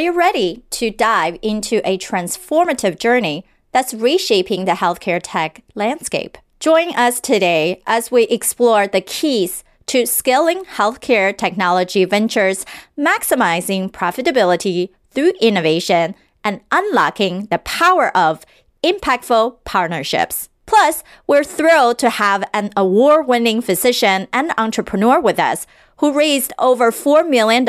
Are 0.00 0.02
you 0.02 0.12
ready 0.12 0.64
to 0.70 0.90
dive 0.90 1.38
into 1.42 1.86
a 1.86 1.98
transformative 1.98 2.98
journey 2.98 3.44
that's 3.70 3.92
reshaping 3.92 4.64
the 4.64 4.72
healthcare 4.72 5.20
tech 5.22 5.62
landscape? 5.74 6.38
Join 6.58 6.94
us 6.94 7.20
today 7.20 7.82
as 7.86 8.10
we 8.10 8.22
explore 8.22 8.86
the 8.86 9.02
keys 9.02 9.62
to 9.88 10.06
scaling 10.06 10.64
healthcare 10.64 11.36
technology 11.36 12.06
ventures, 12.06 12.64
maximizing 12.98 13.90
profitability 13.90 14.88
through 15.10 15.34
innovation, 15.38 16.14
and 16.42 16.62
unlocking 16.72 17.48
the 17.50 17.58
power 17.58 18.08
of 18.16 18.46
impactful 18.82 19.58
partnerships. 19.66 20.48
Plus, 20.64 21.02
we're 21.26 21.44
thrilled 21.44 21.98
to 21.98 22.08
have 22.08 22.42
an 22.54 22.70
award 22.74 23.26
winning 23.26 23.60
physician 23.60 24.28
and 24.32 24.54
entrepreneur 24.56 25.20
with 25.20 25.38
us 25.38 25.66
who 26.00 26.12
raised 26.12 26.52
over 26.58 26.90
$4 26.90 27.28
million 27.28 27.64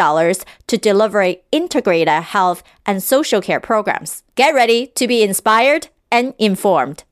to 0.68 0.78
deliver 0.78 1.36
integrated 1.52 2.24
health 2.24 2.64
and 2.86 3.04
social 3.04 3.42
care 3.42 3.60
programs. 3.60 4.24
Get 4.36 4.56
ready 4.56 4.88
to 4.96 5.08
be 5.08 5.22
inspired 5.22 5.90
and 6.10 6.34
informed. 6.40 7.04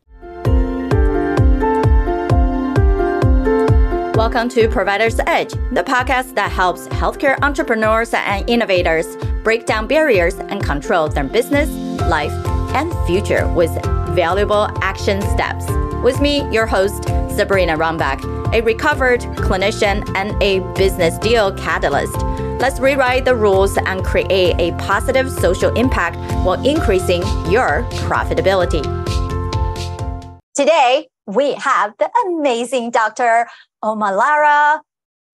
Welcome 4.16 4.50
to 4.50 4.68
Provider's 4.68 5.20
Edge, 5.28 5.52
the 5.72 5.84
podcast 5.86 6.36
that 6.36 6.52
helps 6.52 6.88
healthcare 6.90 7.38
entrepreneurs 7.42 8.14
and 8.14 8.50
innovators 8.50 9.16
break 9.44 9.66
down 9.66 9.88
barriers 9.88 10.36
and 10.36 10.64
control 10.64 11.08
their 11.08 11.24
business, 11.24 11.70
life, 12.10 12.34
and 12.76 12.94
future 13.08 13.48
with 13.54 13.72
valuable 14.10 14.68
action 14.82 15.22
steps. 15.22 15.66
With 16.04 16.22
me, 16.22 16.50
your 16.50 16.66
host, 16.66 17.04
Sabrina 17.36 17.78
Runbeck, 17.78 18.24
a 18.54 18.62
recovered 18.62 19.20
clinician 19.36 20.10
and 20.16 20.42
a 20.42 20.60
business 20.76 21.18
deal 21.18 21.52
catalyst. 21.52 22.18
Let's 22.62 22.80
rewrite 22.80 23.26
the 23.26 23.36
rules 23.36 23.78
and 23.78 24.04
create 24.04 24.56
a 24.58 24.72
positive 24.78 25.30
social 25.30 25.74
impact 25.76 26.16
while 26.46 26.66
increasing 26.66 27.22
your 27.52 27.84
profitability. 28.08 28.82
Today, 30.56 31.10
we 31.28 31.54
have 31.56 31.94
the 32.00 32.10
amazing 32.28 32.92
Dr. 32.92 33.50
Omolara 33.84 34.80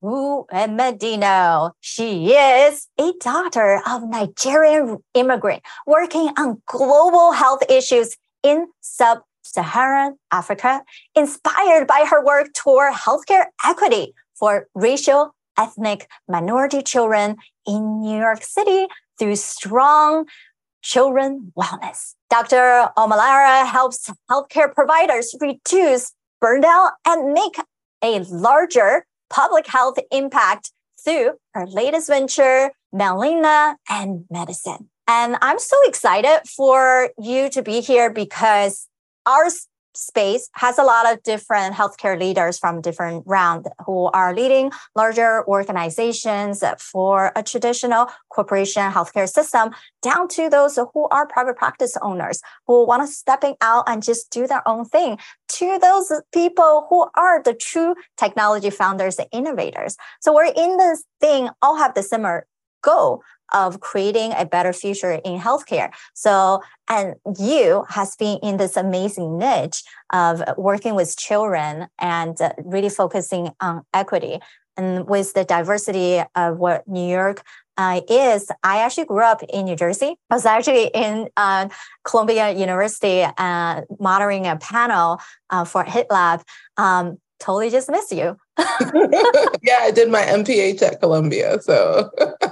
Uwemedimo. 0.03 1.71
She 1.79 2.33
is 2.33 2.87
a 2.99 3.13
daughter 3.19 3.81
of 3.87 4.01
Nigerian 4.09 4.97
immigrant 5.13 5.61
working 5.85 6.29
on 6.37 6.61
global 6.65 7.33
health 7.33 7.61
issues 7.69 8.17
in 8.41 8.67
sub-Saharan 9.45 10.17
Africa, 10.31 10.81
inspired 11.15 11.87
by 11.87 12.05
her 12.09 12.23
work 12.23 12.53
toward 12.53 12.93
healthcare 12.93 13.45
equity 13.63 14.13
for 14.33 14.67
racial, 14.73 15.35
ethnic, 15.57 16.07
minority 16.27 16.81
children 16.81 17.37
in 17.65 18.01
New 18.01 18.17
York 18.17 18.43
City 18.43 18.87
through 19.17 19.35
strong 19.35 20.25
children 20.81 21.51
wellness. 21.57 22.13
Dr. 22.29 22.89
Omolara 22.97 23.65
helps 23.65 24.11
healthcare 24.29 24.73
providers 24.73 25.35
reduce 25.39 26.13
burnout 26.43 26.91
and 27.05 27.33
make 27.33 27.55
a 28.03 28.19
larger 28.29 29.05
public 29.29 29.67
health 29.67 29.97
impact 30.11 30.71
through 31.03 31.33
her 31.53 31.65
latest 31.65 32.07
venture, 32.07 32.71
Melanin 32.93 33.75
and 33.89 34.25
Medicine. 34.29 34.89
And 35.07 35.37
I'm 35.41 35.59
so 35.59 35.77
excited 35.85 36.41
for 36.47 37.11
you 37.17 37.49
to 37.49 37.61
be 37.61 37.79
here 37.81 38.09
because 38.09 38.87
our 39.25 39.49
space 39.97 40.49
has 40.53 40.77
a 40.77 40.83
lot 40.83 41.11
of 41.11 41.23
different 41.23 41.75
healthcare 41.75 42.19
leaders 42.19 42.59
from 42.59 42.81
different 42.81 43.23
round 43.25 43.67
who 43.85 44.05
are 44.07 44.35
leading 44.35 44.71
larger 44.95 45.47
organizations 45.47 46.63
for 46.79 47.31
a 47.35 47.43
traditional 47.43 48.07
corporation 48.29 48.91
healthcare 48.91 49.29
system 49.29 49.73
down 50.01 50.27
to 50.27 50.49
those 50.49 50.77
who 50.93 51.07
are 51.11 51.27
private 51.27 51.55
practice 51.55 51.95
owners 52.01 52.41
who 52.67 52.85
want 52.85 53.01
to 53.01 53.07
stepping 53.07 53.55
out 53.61 53.83
and 53.87 54.03
just 54.03 54.29
do 54.31 54.47
their 54.47 54.67
own 54.67 54.85
thing 54.85 55.17
to 55.47 55.79
those 55.79 56.11
people 56.33 56.87
who 56.89 57.07
are 57.15 57.41
the 57.41 57.53
true 57.53 57.95
technology 58.17 58.69
founders 58.69 59.17
and 59.17 59.27
innovators. 59.31 59.95
So 60.21 60.33
we're 60.33 60.45
in 60.45 60.77
this 60.77 61.03
thing 61.21 61.49
all 61.61 61.77
have 61.77 61.93
the 61.93 62.03
similar 62.03 62.47
goal 62.85 63.23
of 63.53 63.79
creating 63.79 64.33
a 64.37 64.45
better 64.45 64.73
future 64.73 65.13
in 65.23 65.39
healthcare. 65.39 65.89
So, 66.13 66.61
and 66.89 67.15
you 67.37 67.85
has 67.89 68.15
been 68.15 68.39
in 68.41 68.57
this 68.57 68.75
amazing 68.75 69.37
niche 69.37 69.83
of 70.11 70.43
working 70.57 70.95
with 70.95 71.17
children 71.17 71.87
and 71.99 72.39
uh, 72.41 72.53
really 72.63 72.89
focusing 72.89 73.51
on 73.61 73.83
equity. 73.93 74.39
And 74.77 75.07
with 75.07 75.33
the 75.33 75.45
diversity 75.45 76.21
of 76.35 76.57
what 76.57 76.87
New 76.87 77.07
York 77.07 77.43
uh, 77.77 78.01
is, 78.09 78.51
I 78.63 78.81
actually 78.81 79.05
grew 79.05 79.23
up 79.23 79.41
in 79.43 79.65
New 79.65 79.75
Jersey. 79.75 80.17
I 80.29 80.35
was 80.35 80.45
actually 80.45 80.87
in 80.87 81.29
uh, 81.37 81.69
Columbia 82.03 82.51
University 82.51 83.25
uh, 83.37 83.81
monitoring 83.99 84.47
a 84.47 84.57
panel 84.57 85.21
uh, 85.49 85.65
for 85.65 85.83
HIT 85.83 86.07
Lab. 86.09 86.41
Um, 86.77 87.19
totally 87.39 87.69
just 87.69 87.89
miss 87.89 88.11
you. 88.11 88.37
yeah, 88.57 89.79
I 89.81 89.91
did 89.93 90.09
my 90.09 90.21
MPH 90.21 90.81
at 90.81 90.99
Columbia. 90.99 91.61
So 91.61 92.09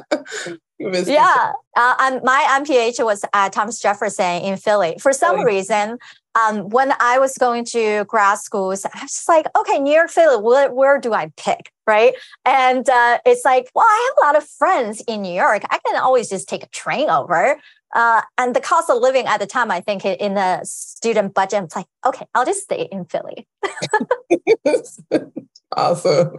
yeah, 0.79 1.53
uh, 1.77 1.95
and 1.99 2.21
my 2.23 2.45
MPH 2.61 3.03
was 3.03 3.23
at 3.33 3.53
Thomas 3.53 3.79
Jefferson 3.79 4.41
in 4.41 4.57
Philly. 4.57 4.95
For 4.99 5.13
some 5.13 5.39
oh. 5.39 5.43
reason, 5.43 5.97
um, 6.35 6.69
when 6.69 6.93
I 6.99 7.19
was 7.19 7.37
going 7.37 7.65
to 7.65 8.05
grad 8.05 8.39
schools, 8.39 8.85
I 8.85 8.89
was 9.01 9.11
just 9.11 9.29
like, 9.29 9.45
okay, 9.57 9.79
New 9.79 9.93
York, 9.93 10.09
Philly, 10.09 10.41
where, 10.41 10.73
where 10.73 10.99
do 10.99 11.13
I 11.13 11.31
pick? 11.37 11.71
Right. 11.85 12.13
And 12.45 12.89
uh, 12.89 13.19
it's 13.25 13.45
like, 13.45 13.69
well, 13.75 13.85
I 13.85 14.13
have 14.15 14.23
a 14.23 14.25
lot 14.27 14.43
of 14.43 14.49
friends 14.49 15.01
in 15.07 15.21
New 15.21 15.33
York. 15.33 15.63
I 15.69 15.79
can 15.85 16.01
always 16.01 16.29
just 16.29 16.49
take 16.49 16.63
a 16.63 16.69
train 16.69 17.09
over. 17.09 17.59
Uh, 17.93 18.21
and 18.39 18.55
the 18.55 18.61
cost 18.61 18.89
of 18.89 18.99
living 19.01 19.27
at 19.27 19.39
the 19.39 19.45
time, 19.45 19.69
I 19.69 19.81
think 19.81 20.03
in 20.05 20.33
the 20.33 20.61
student 20.63 21.35
budget, 21.35 21.65
it's 21.65 21.75
like, 21.75 21.85
okay, 22.05 22.25
I'll 22.33 22.45
just 22.45 22.63
stay 22.63 22.87
in 22.91 23.05
Philly. 23.05 23.47
awesome. 25.77 26.35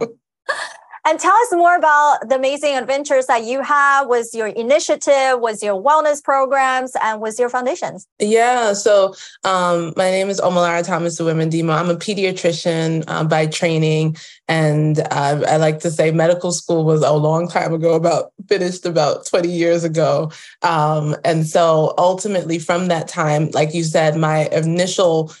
And 1.07 1.19
tell 1.19 1.33
us 1.33 1.51
more 1.51 1.75
about 1.75 2.27
the 2.27 2.35
amazing 2.35 2.75
adventures 2.75 3.27
that 3.27 3.43
you 3.43 3.61
have 3.61 4.07
with 4.07 4.31
your 4.33 4.47
initiative, 4.47 5.39
with 5.39 5.61
your 5.61 5.81
wellness 5.81 6.23
programs, 6.23 6.93
and 6.99 7.21
with 7.21 7.37
your 7.37 7.47
foundations. 7.47 8.07
Yeah. 8.17 8.73
So 8.73 9.13
um, 9.43 9.93
my 9.95 10.09
name 10.09 10.29
is 10.29 10.41
Omolara 10.41 10.83
Thomas 10.83 11.21
Uwemedimo. 11.21 11.71
I'm 11.75 11.91
a 11.91 11.95
pediatrician 11.95 13.03
uh, 13.07 13.23
by 13.23 13.45
training. 13.45 14.17
And 14.47 14.99
uh, 15.11 15.43
I 15.47 15.57
like 15.57 15.79
to 15.81 15.91
say 15.91 16.09
medical 16.09 16.51
school 16.51 16.83
was 16.85 17.03
a 17.03 17.13
long 17.13 17.47
time 17.47 17.73
ago, 17.73 17.93
about 17.93 18.31
finished 18.47 18.85
about 18.85 19.27
20 19.27 19.47
years 19.47 19.83
ago. 19.83 20.31
Um, 20.63 21.15
and 21.23 21.45
so 21.45 21.93
ultimately, 21.99 22.57
from 22.57 22.87
that 22.87 23.07
time, 23.07 23.51
like 23.51 23.75
you 23.75 23.83
said, 23.83 24.17
my 24.17 24.47
initial 24.47 25.31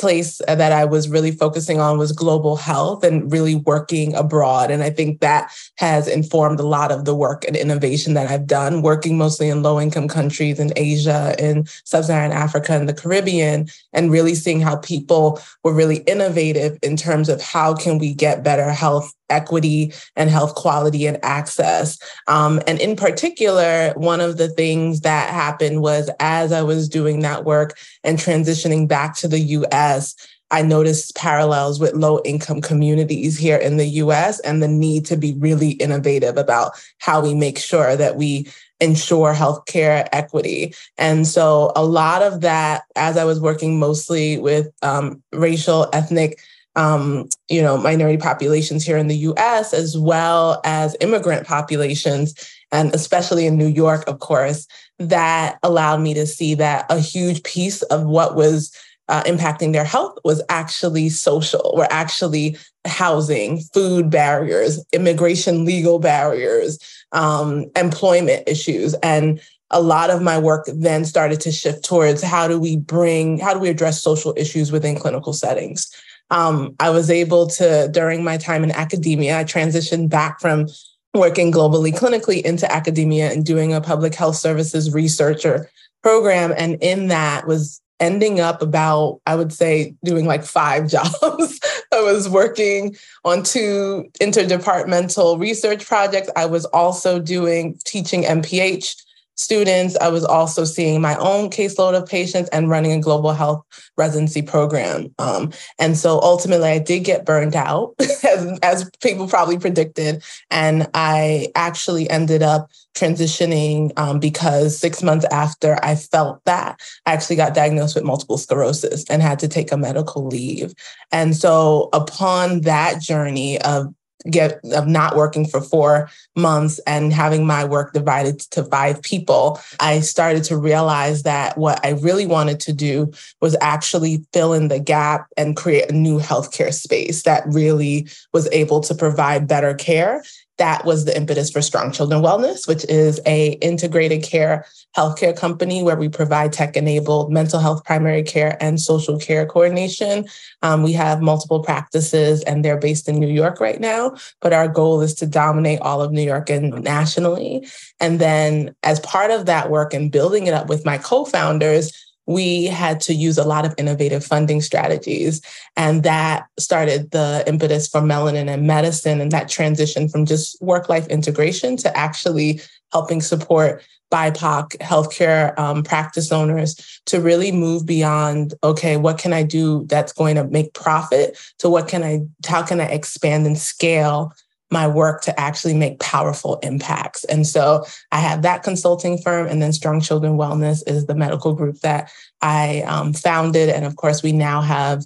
place 0.00 0.40
that 0.48 0.72
I 0.72 0.84
was 0.84 1.08
really 1.08 1.30
focusing 1.30 1.78
on 1.78 1.98
was 1.98 2.12
global 2.12 2.56
health 2.56 3.04
and 3.04 3.30
really 3.30 3.54
working 3.54 4.14
abroad. 4.14 4.70
And 4.70 4.82
I 4.82 4.90
think 4.90 5.20
that 5.20 5.52
has 5.76 6.08
informed 6.08 6.58
a 6.58 6.66
lot 6.66 6.90
of 6.90 7.04
the 7.04 7.14
work 7.14 7.44
and 7.46 7.56
innovation 7.56 8.14
that 8.14 8.30
I've 8.30 8.46
done, 8.46 8.82
working 8.82 9.18
mostly 9.18 9.48
in 9.48 9.62
low 9.62 9.80
income 9.80 10.08
countries 10.08 10.58
in 10.58 10.72
Asia, 10.76 11.34
in 11.38 11.66
sub 11.84 12.04
Saharan 12.04 12.32
Africa, 12.32 12.72
and 12.72 12.88
the 12.88 12.94
Caribbean, 12.94 13.68
and 13.92 14.10
really 14.10 14.34
seeing 14.34 14.60
how 14.60 14.76
people 14.76 15.40
were 15.62 15.74
really 15.74 15.98
innovative 15.98 16.78
in 16.82 16.96
terms 16.96 17.28
of 17.28 17.42
how 17.42 17.74
can 17.74 17.98
we 17.98 18.14
get 18.14 18.42
better 18.42 18.70
health 18.70 19.14
equity 19.30 19.92
and 20.16 20.28
health 20.28 20.54
quality 20.54 21.06
and 21.06 21.18
access. 21.24 21.98
Um, 22.26 22.60
and 22.66 22.78
in 22.80 22.96
particular, 22.96 23.92
one 23.96 24.20
of 24.20 24.36
the 24.36 24.48
things 24.48 25.00
that 25.02 25.30
happened 25.30 25.80
was 25.80 26.10
as 26.20 26.52
I 26.52 26.62
was 26.62 26.88
doing 26.88 27.20
that 27.20 27.44
work 27.44 27.78
and 28.04 28.18
transitioning 28.18 28.88
back 28.88 29.16
to 29.16 29.28
the 29.28 29.40
US, 29.40 30.14
I 30.50 30.62
noticed 30.62 31.14
parallels 31.14 31.78
with 31.78 31.94
low 31.94 32.20
income 32.24 32.60
communities 32.60 33.38
here 33.38 33.56
in 33.56 33.76
the 33.76 33.86
US 33.86 34.40
and 34.40 34.62
the 34.62 34.68
need 34.68 35.06
to 35.06 35.16
be 35.16 35.34
really 35.34 35.72
innovative 35.72 36.36
about 36.36 36.72
how 36.98 37.20
we 37.20 37.34
make 37.34 37.58
sure 37.58 37.96
that 37.96 38.16
we 38.16 38.48
ensure 38.80 39.34
healthcare 39.34 40.08
equity. 40.12 40.74
And 40.98 41.26
so 41.26 41.72
a 41.76 41.84
lot 41.84 42.22
of 42.22 42.40
that, 42.40 42.82
as 42.96 43.16
I 43.16 43.24
was 43.24 43.40
working 43.40 43.78
mostly 43.78 44.38
with 44.38 44.68
um, 44.82 45.22
racial, 45.32 45.88
ethnic, 45.92 46.40
um, 46.76 47.28
you 47.48 47.60
know, 47.60 47.76
minority 47.76 48.16
populations 48.16 48.84
here 48.84 48.96
in 48.96 49.08
the 49.08 49.16
US, 49.16 49.74
as 49.74 49.98
well 49.98 50.60
as 50.64 50.96
immigrant 51.00 51.46
populations, 51.46 52.34
and 52.72 52.94
especially 52.94 53.46
in 53.46 53.58
New 53.58 53.66
York, 53.66 54.04
of 54.06 54.20
course, 54.20 54.66
that 55.00 55.58
allowed 55.62 56.00
me 56.00 56.14
to 56.14 56.26
see 56.26 56.54
that 56.54 56.86
a 56.88 57.00
huge 57.00 57.42
piece 57.42 57.82
of 57.84 58.04
what 58.04 58.36
was 58.36 58.74
uh, 59.08 59.22
impacting 59.24 59.72
their 59.72 59.84
health 59.84 60.16
was 60.24 60.42
actually 60.48 61.08
social, 61.08 61.74
were 61.76 61.88
actually 61.90 62.56
housing, 62.86 63.58
food 63.74 64.08
barriers, 64.08 64.84
immigration 64.92 65.64
legal 65.64 65.98
barriers, 65.98 66.78
um, 67.12 67.64
employment 67.76 68.44
issues. 68.46 68.94
And 69.02 69.40
a 69.70 69.80
lot 69.80 70.10
of 70.10 70.22
my 70.22 70.38
work 70.38 70.66
then 70.72 71.04
started 71.04 71.40
to 71.40 71.50
shift 71.50 71.84
towards 71.84 72.22
how 72.22 72.46
do 72.46 72.60
we 72.60 72.76
bring, 72.76 73.38
how 73.38 73.52
do 73.52 73.58
we 73.58 73.68
address 73.68 74.02
social 74.02 74.32
issues 74.36 74.70
within 74.70 74.96
clinical 74.96 75.32
settings? 75.32 75.90
um, 76.30 76.76
I 76.78 76.90
was 76.90 77.10
able 77.10 77.48
to, 77.48 77.88
during 77.88 78.22
my 78.22 78.36
time 78.36 78.62
in 78.62 78.70
academia, 78.70 79.38
I 79.38 79.44
transitioned 79.44 80.08
back 80.08 80.40
from 80.40 80.68
working 81.14 81.50
globally, 81.50 81.92
clinically 81.92 82.42
into 82.42 82.70
academia 82.70 83.32
and 83.32 83.44
doing 83.44 83.72
a 83.72 83.80
public 83.80 84.14
health 84.14 84.36
services 84.36 84.92
researcher 84.92 85.68
program. 86.02 86.54
And 86.56 86.76
in 86.80 87.08
that 87.08 87.46
was 87.46 87.80
ending 87.98 88.40
up 88.40 88.62
about, 88.62 89.20
I 89.26 89.36
would 89.36 89.52
say, 89.52 89.94
doing 90.04 90.24
like 90.26 90.44
five 90.44 90.88
jobs. 90.88 91.60
I 91.92 92.00
was 92.00 92.28
working 92.28 92.96
on 93.24 93.42
two 93.42 94.08
interdepartmental 94.20 95.38
research 95.38 95.86
projects. 95.86 96.30
I 96.36 96.46
was 96.46 96.64
also 96.66 97.18
doing 97.18 97.78
teaching 97.84 98.22
MPH 98.22 98.96
students. 99.40 99.96
I 100.00 100.08
was 100.08 100.24
also 100.24 100.64
seeing 100.64 101.00
my 101.00 101.16
own 101.16 101.48
caseload 101.48 101.94
of 101.94 102.06
patients 102.06 102.50
and 102.50 102.68
running 102.68 102.92
a 102.92 103.00
global 103.00 103.32
health 103.32 103.64
residency 103.96 104.42
program. 104.42 105.14
Um, 105.18 105.52
and 105.78 105.96
so 105.96 106.20
ultimately, 106.20 106.68
I 106.68 106.78
did 106.78 107.00
get 107.00 107.24
burned 107.24 107.56
out, 107.56 107.94
as, 108.00 108.58
as 108.62 108.90
people 109.02 109.28
probably 109.28 109.58
predicted. 109.58 110.22
And 110.50 110.88
I 110.92 111.48
actually 111.54 112.08
ended 112.10 112.42
up 112.42 112.70
transitioning 112.94 113.92
um, 113.96 114.20
because 114.20 114.76
six 114.76 115.02
months 115.02 115.24
after 115.30 115.78
I 115.82 115.94
felt 115.94 116.44
that, 116.44 116.78
I 117.06 117.12
actually 117.12 117.36
got 117.36 117.54
diagnosed 117.54 117.94
with 117.94 118.04
multiple 118.04 118.36
sclerosis 118.36 119.04
and 119.08 119.22
had 119.22 119.38
to 119.38 119.48
take 119.48 119.72
a 119.72 119.76
medical 119.76 120.26
leave. 120.26 120.74
And 121.12 121.34
so, 121.34 121.88
upon 121.92 122.62
that 122.62 123.00
journey 123.00 123.60
of 123.62 123.94
get 124.28 124.60
of 124.74 124.86
not 124.86 125.16
working 125.16 125.46
for 125.46 125.60
four 125.60 126.10
months 126.36 126.78
and 126.86 127.12
having 127.12 127.46
my 127.46 127.64
work 127.64 127.92
divided 127.92 128.38
to 128.38 128.64
five 128.64 129.00
people 129.02 129.58
i 129.80 130.00
started 130.00 130.44
to 130.44 130.56
realize 130.56 131.22
that 131.22 131.56
what 131.56 131.84
i 131.86 131.90
really 131.90 132.26
wanted 132.26 132.60
to 132.60 132.72
do 132.72 133.10
was 133.40 133.56
actually 133.60 134.24
fill 134.32 134.52
in 134.52 134.68
the 134.68 134.78
gap 134.78 135.26
and 135.36 135.56
create 135.56 135.90
a 135.90 135.94
new 135.94 136.18
healthcare 136.18 136.72
space 136.72 137.22
that 137.22 137.44
really 137.46 138.06
was 138.32 138.48
able 138.52 138.80
to 138.80 138.94
provide 138.94 139.48
better 139.48 139.74
care 139.74 140.22
that 140.60 140.84
was 140.84 141.06
the 141.06 141.16
impetus 141.16 141.50
for 141.50 141.62
Strong 141.62 141.92
Children 141.92 142.20
Wellness, 142.20 142.68
which 142.68 142.84
is 142.84 143.18
a 143.24 143.52
integrated 143.62 144.22
care 144.22 144.66
healthcare 144.94 145.34
company 145.34 145.82
where 145.82 145.96
we 145.96 146.06
provide 146.06 146.52
tech-enabled 146.52 147.32
mental 147.32 147.60
health 147.60 147.82
primary 147.84 148.22
care 148.22 148.58
and 148.60 148.78
social 148.78 149.18
care 149.18 149.46
coordination. 149.46 150.26
Um, 150.62 150.82
we 150.82 150.92
have 150.92 151.22
multiple 151.22 151.62
practices, 151.62 152.42
and 152.42 152.62
they're 152.62 152.76
based 152.76 153.08
in 153.08 153.18
New 153.18 153.28
York 153.28 153.58
right 153.58 153.80
now. 153.80 154.14
But 154.42 154.52
our 154.52 154.68
goal 154.68 155.00
is 155.00 155.14
to 155.14 155.26
dominate 155.26 155.80
all 155.80 156.02
of 156.02 156.12
New 156.12 156.22
York 156.22 156.50
and 156.50 156.84
nationally. 156.84 157.66
And 157.98 158.20
then, 158.20 158.74
as 158.82 159.00
part 159.00 159.30
of 159.30 159.46
that 159.46 159.70
work 159.70 159.94
and 159.94 160.12
building 160.12 160.46
it 160.46 160.52
up 160.52 160.68
with 160.68 160.84
my 160.84 160.98
co-founders, 160.98 162.09
we 162.30 162.66
had 162.66 163.00
to 163.00 163.12
use 163.12 163.38
a 163.38 163.44
lot 163.44 163.66
of 163.66 163.74
innovative 163.76 164.24
funding 164.24 164.60
strategies. 164.60 165.42
And 165.76 166.04
that 166.04 166.46
started 166.60 167.10
the 167.10 167.42
impetus 167.44 167.88
for 167.88 168.00
Melanin 168.00 168.48
and 168.48 168.68
Medicine 168.68 169.20
and 169.20 169.32
that 169.32 169.48
transition 169.48 170.08
from 170.08 170.26
just 170.26 170.60
work 170.62 170.88
life 170.88 171.08
integration 171.08 171.76
to 171.78 171.96
actually 171.96 172.60
helping 172.92 173.20
support 173.20 173.82
BIPOC 174.12 174.76
healthcare 174.78 175.58
um, 175.58 175.82
practice 175.82 176.30
owners 176.30 177.00
to 177.06 177.20
really 177.20 177.50
move 177.50 177.84
beyond, 177.84 178.54
okay, 178.62 178.96
what 178.96 179.18
can 179.18 179.32
I 179.32 179.42
do 179.42 179.84
that's 179.86 180.12
going 180.12 180.36
to 180.36 180.44
make 180.44 180.72
profit 180.72 181.36
to 181.58 181.68
what 181.68 181.88
can 181.88 182.04
I, 182.04 182.20
how 182.46 182.62
can 182.62 182.80
I 182.80 182.86
expand 182.86 183.44
and 183.44 183.58
scale 183.58 184.32
my 184.70 184.86
work 184.86 185.22
to 185.22 185.40
actually 185.40 185.74
make 185.74 185.98
powerful 186.00 186.58
impacts. 186.62 187.24
And 187.24 187.46
so 187.46 187.84
I 188.12 188.20
have 188.20 188.42
that 188.42 188.62
consulting 188.62 189.18
firm, 189.18 189.46
and 189.46 189.60
then 189.60 189.72
Strong 189.72 190.02
Children 190.02 190.36
Wellness 190.36 190.82
is 190.86 191.06
the 191.06 191.14
medical 191.14 191.54
group 191.54 191.80
that 191.80 192.10
I 192.40 192.82
um, 192.82 193.12
founded. 193.12 193.68
And 193.68 193.84
of 193.84 193.96
course, 193.96 194.22
we 194.22 194.32
now 194.32 194.60
have 194.60 195.04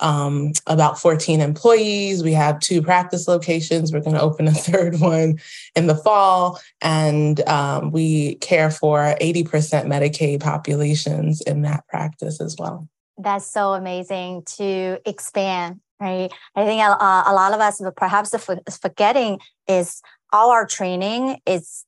um, 0.00 0.52
about 0.66 0.98
14 0.98 1.40
employees. 1.40 2.22
We 2.22 2.32
have 2.32 2.58
two 2.60 2.82
practice 2.82 3.28
locations. 3.28 3.92
We're 3.92 4.00
going 4.00 4.16
to 4.16 4.22
open 4.22 4.48
a 4.48 4.52
third 4.52 5.00
one 5.00 5.38
in 5.76 5.86
the 5.86 5.94
fall. 5.94 6.60
And 6.80 7.40
um, 7.48 7.90
we 7.90 8.36
care 8.36 8.70
for 8.70 9.16
80% 9.20 9.46
Medicaid 9.86 10.40
populations 10.40 11.40
in 11.40 11.62
that 11.62 11.86
practice 11.88 12.40
as 12.40 12.56
well. 12.58 12.88
That's 13.16 13.46
so 13.46 13.74
amazing 13.74 14.42
to 14.56 14.98
expand 15.06 15.80
right? 16.04 16.30
I 16.54 16.64
think 16.64 16.82
a, 16.82 17.24
a 17.26 17.34
lot 17.34 17.54
of 17.54 17.60
us, 17.60 17.80
perhaps 17.96 18.34
forgetting 18.80 19.40
is 19.66 20.02
all 20.32 20.50
our 20.50 20.66
training 20.66 21.38
is 21.46 21.84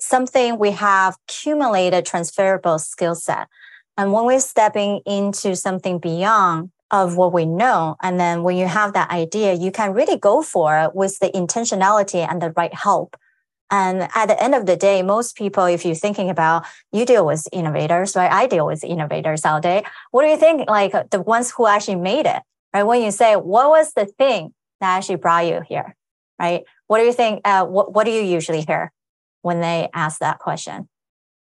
something 0.00 0.58
we 0.58 0.70
have 0.70 1.16
accumulated 1.28 2.06
transferable 2.06 2.78
skill 2.78 3.14
set. 3.14 3.48
And 3.96 4.12
when 4.12 4.24
we're 4.24 4.40
stepping 4.40 5.00
into 5.04 5.56
something 5.56 5.98
beyond 5.98 6.70
of 6.90 7.16
what 7.16 7.32
we 7.32 7.44
know, 7.44 7.96
and 8.00 8.18
then 8.18 8.42
when 8.42 8.56
you 8.56 8.66
have 8.66 8.92
that 8.94 9.10
idea, 9.10 9.52
you 9.54 9.70
can 9.70 9.92
really 9.92 10.16
go 10.16 10.40
for 10.42 10.78
it 10.78 10.94
with 10.94 11.18
the 11.18 11.28
intentionality 11.30 12.26
and 12.26 12.40
the 12.40 12.52
right 12.52 12.72
help. 12.72 13.16
And 13.70 14.08
at 14.14 14.26
the 14.26 14.42
end 14.42 14.54
of 14.54 14.64
the 14.64 14.76
day, 14.76 15.02
most 15.02 15.36
people, 15.36 15.66
if 15.66 15.84
you're 15.84 15.94
thinking 15.94 16.30
about 16.30 16.64
you 16.90 17.04
deal 17.04 17.26
with 17.26 17.46
innovators, 17.52 18.16
right? 18.16 18.32
I 18.32 18.46
deal 18.46 18.64
with 18.64 18.82
innovators 18.82 19.44
all 19.44 19.60
day. 19.60 19.82
What 20.10 20.22
do 20.22 20.28
you 20.28 20.38
think? 20.38 20.70
Like 20.70 21.10
the 21.10 21.20
ones 21.20 21.50
who 21.50 21.66
actually 21.66 21.96
made 21.96 22.24
it, 22.24 22.42
right? 22.72 22.82
When 22.82 23.02
you 23.02 23.10
say, 23.10 23.36
what 23.36 23.68
was 23.68 23.92
the 23.94 24.06
thing 24.06 24.54
that 24.80 24.96
actually 24.96 25.16
brought 25.16 25.46
you 25.46 25.62
here, 25.66 25.94
right? 26.38 26.64
What 26.86 26.98
do 26.98 27.04
you 27.04 27.12
think? 27.12 27.40
Uh, 27.44 27.64
what, 27.66 27.92
what 27.92 28.04
do 28.04 28.10
you 28.10 28.22
usually 28.22 28.62
hear 28.62 28.92
when 29.42 29.60
they 29.60 29.88
ask 29.94 30.20
that 30.20 30.38
question? 30.38 30.88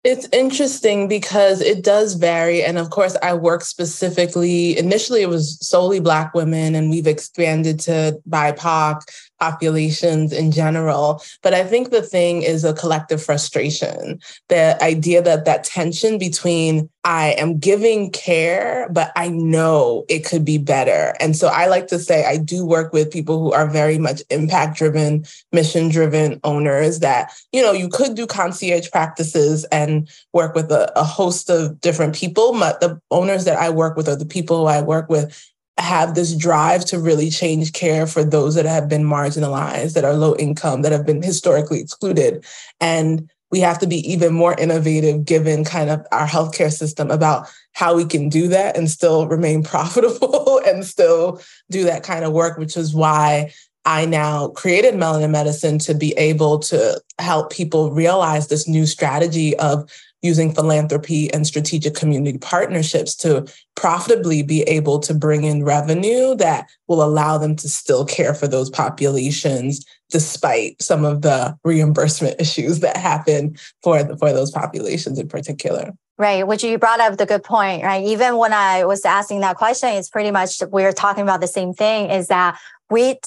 It's 0.04 0.28
interesting 0.32 1.08
because 1.08 1.60
it 1.60 1.82
does 1.82 2.14
vary. 2.14 2.62
And 2.62 2.78
of 2.78 2.90
course, 2.90 3.16
I 3.24 3.34
work 3.34 3.62
specifically, 3.62 4.78
initially, 4.78 5.22
it 5.22 5.28
was 5.28 5.58
solely 5.66 5.98
Black 5.98 6.32
women, 6.32 6.76
and 6.76 6.90
we've 6.90 7.08
expanded 7.08 7.80
to 7.80 8.20
BIPOC 8.28 9.00
populations 9.38 10.32
in 10.32 10.50
general. 10.52 11.22
But 11.42 11.54
I 11.54 11.64
think 11.64 11.90
the 11.90 12.02
thing 12.02 12.42
is 12.42 12.64
a 12.64 12.74
collective 12.74 13.22
frustration. 13.22 14.20
The 14.48 14.82
idea 14.82 15.22
that 15.22 15.44
that 15.44 15.64
tension 15.64 16.18
between 16.18 16.88
I 17.06 17.36
am 17.38 17.58
giving 17.60 18.10
care, 18.10 18.88
but 18.90 19.12
I 19.14 19.28
know 19.28 20.04
it 20.08 20.24
could 20.24 20.44
be 20.44 20.58
better. 20.58 21.14
And 21.20 21.36
so 21.36 21.46
I 21.46 21.68
like 21.68 21.86
to 21.88 22.00
say 22.00 22.24
I 22.24 22.36
do 22.36 22.66
work 22.66 22.92
with 22.92 23.12
people 23.12 23.40
who 23.40 23.52
are 23.52 23.68
very 23.68 23.96
much 23.96 24.22
impact 24.28 24.76
driven, 24.76 25.24
mission 25.52 25.88
driven 25.88 26.40
owners 26.42 26.98
that, 26.98 27.32
you 27.52 27.62
know, 27.62 27.70
you 27.70 27.88
could 27.88 28.16
do 28.16 28.26
concierge 28.26 28.90
practices 28.90 29.64
and 29.66 30.08
work 30.32 30.56
with 30.56 30.72
a, 30.72 30.90
a 30.98 31.04
host 31.04 31.48
of 31.48 31.80
different 31.80 32.12
people. 32.16 32.52
But 32.58 32.80
the 32.80 33.00
owners 33.12 33.44
that 33.44 33.56
I 33.56 33.70
work 33.70 33.96
with 33.96 34.08
are 34.08 34.16
the 34.16 34.26
people 34.26 34.66
I 34.66 34.82
work 34.82 35.08
with 35.08 35.54
have 35.78 36.14
this 36.14 36.34
drive 36.34 36.84
to 36.86 36.98
really 36.98 37.30
change 37.30 37.72
care 37.72 38.06
for 38.06 38.24
those 38.24 38.54
that 38.54 38.64
have 38.64 38.88
been 38.88 39.04
marginalized, 39.04 39.94
that 39.94 40.04
are 40.04 40.14
low 40.14 40.34
income, 40.36 40.82
that 40.82 40.92
have 40.92 41.04
been 41.04 41.22
historically 41.22 41.80
excluded. 41.80 42.44
And 42.80 43.30
we 43.50 43.60
have 43.60 43.78
to 43.78 43.86
be 43.86 43.98
even 44.10 44.32
more 44.32 44.54
innovative 44.58 45.24
given 45.24 45.64
kind 45.64 45.90
of 45.90 46.04
our 46.12 46.26
healthcare 46.26 46.72
system 46.72 47.10
about 47.10 47.46
how 47.72 47.94
we 47.94 48.04
can 48.04 48.28
do 48.28 48.48
that 48.48 48.76
and 48.76 48.90
still 48.90 49.28
remain 49.28 49.62
profitable 49.64 50.60
and 50.66 50.84
still 50.84 51.40
do 51.70 51.84
that 51.84 52.02
kind 52.02 52.24
of 52.24 52.32
work, 52.32 52.58
which 52.58 52.76
is 52.76 52.94
why 52.94 53.52
I 53.84 54.04
now 54.04 54.48
created 54.48 54.94
Melanin 54.94 55.30
Medicine 55.30 55.78
to 55.80 55.94
be 55.94 56.12
able 56.16 56.58
to 56.60 57.00
help 57.20 57.52
people 57.52 57.92
realize 57.92 58.48
this 58.48 58.66
new 58.66 58.84
strategy 58.84 59.56
of 59.58 59.88
using 60.26 60.52
philanthropy 60.52 61.32
and 61.32 61.46
strategic 61.46 61.94
community 61.94 62.38
partnerships 62.38 63.14
to 63.16 63.46
profitably 63.76 64.42
be 64.42 64.62
able 64.62 64.98
to 64.98 65.14
bring 65.14 65.44
in 65.44 65.64
revenue 65.64 66.34
that 66.34 66.68
will 66.88 67.02
allow 67.02 67.38
them 67.38 67.54
to 67.56 67.68
still 67.68 68.04
care 68.04 68.34
for 68.34 68.48
those 68.48 68.68
populations 68.68 69.84
despite 70.10 70.80
some 70.82 71.04
of 71.04 71.22
the 71.22 71.56
reimbursement 71.64 72.36
issues 72.40 72.80
that 72.80 72.96
happen 72.96 73.56
for 73.82 74.02
the, 74.02 74.16
for 74.18 74.32
those 74.32 74.50
populations 74.50 75.18
in 75.18 75.28
particular. 75.28 75.92
Right, 76.18 76.46
which 76.46 76.64
you 76.64 76.78
brought 76.78 77.00
up 77.00 77.18
the 77.18 77.26
good 77.26 77.44
point, 77.44 77.84
right? 77.84 78.02
Even 78.02 78.38
when 78.38 78.54
I 78.54 78.86
was 78.86 79.04
asking 79.04 79.40
that 79.40 79.56
question, 79.56 79.90
it's 79.90 80.08
pretty 80.08 80.30
much 80.30 80.62
we're 80.70 80.92
talking 80.92 81.22
about 81.22 81.42
the 81.42 81.46
same 81.46 81.74
thing 81.74 82.10
is 82.10 82.28
that 82.28 82.58
we 82.88 83.18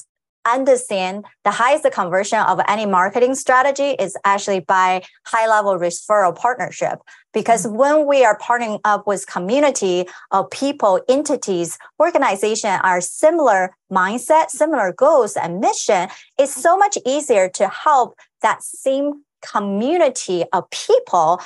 understand 0.46 1.24
the 1.44 1.50
highest 1.50 1.90
conversion 1.92 2.38
of 2.40 2.60
any 2.66 2.86
marketing 2.86 3.34
strategy 3.34 3.90
is 3.98 4.16
actually 4.24 4.60
by 4.60 5.02
high 5.26 5.46
level 5.46 5.78
referral 5.78 6.34
partnership 6.34 6.98
because 7.32 7.66
mm-hmm. 7.66 7.76
when 7.76 8.06
we 8.06 8.24
are 8.24 8.38
partnering 8.38 8.80
up 8.84 9.06
with 9.06 9.26
community 9.26 10.06
of 10.30 10.50
people 10.50 11.00
entities 11.08 11.78
organization 12.00 12.70
are 12.82 13.00
similar 13.00 13.74
mindset 13.92 14.48
similar 14.50 14.92
goals 14.92 15.36
and 15.36 15.60
mission 15.60 16.08
it's 16.38 16.54
so 16.54 16.76
much 16.76 16.96
easier 17.06 17.48
to 17.48 17.68
help 17.68 18.16
that 18.42 18.62
same 18.62 19.22
community 19.42 20.44
of 20.52 20.68
people 20.70 21.40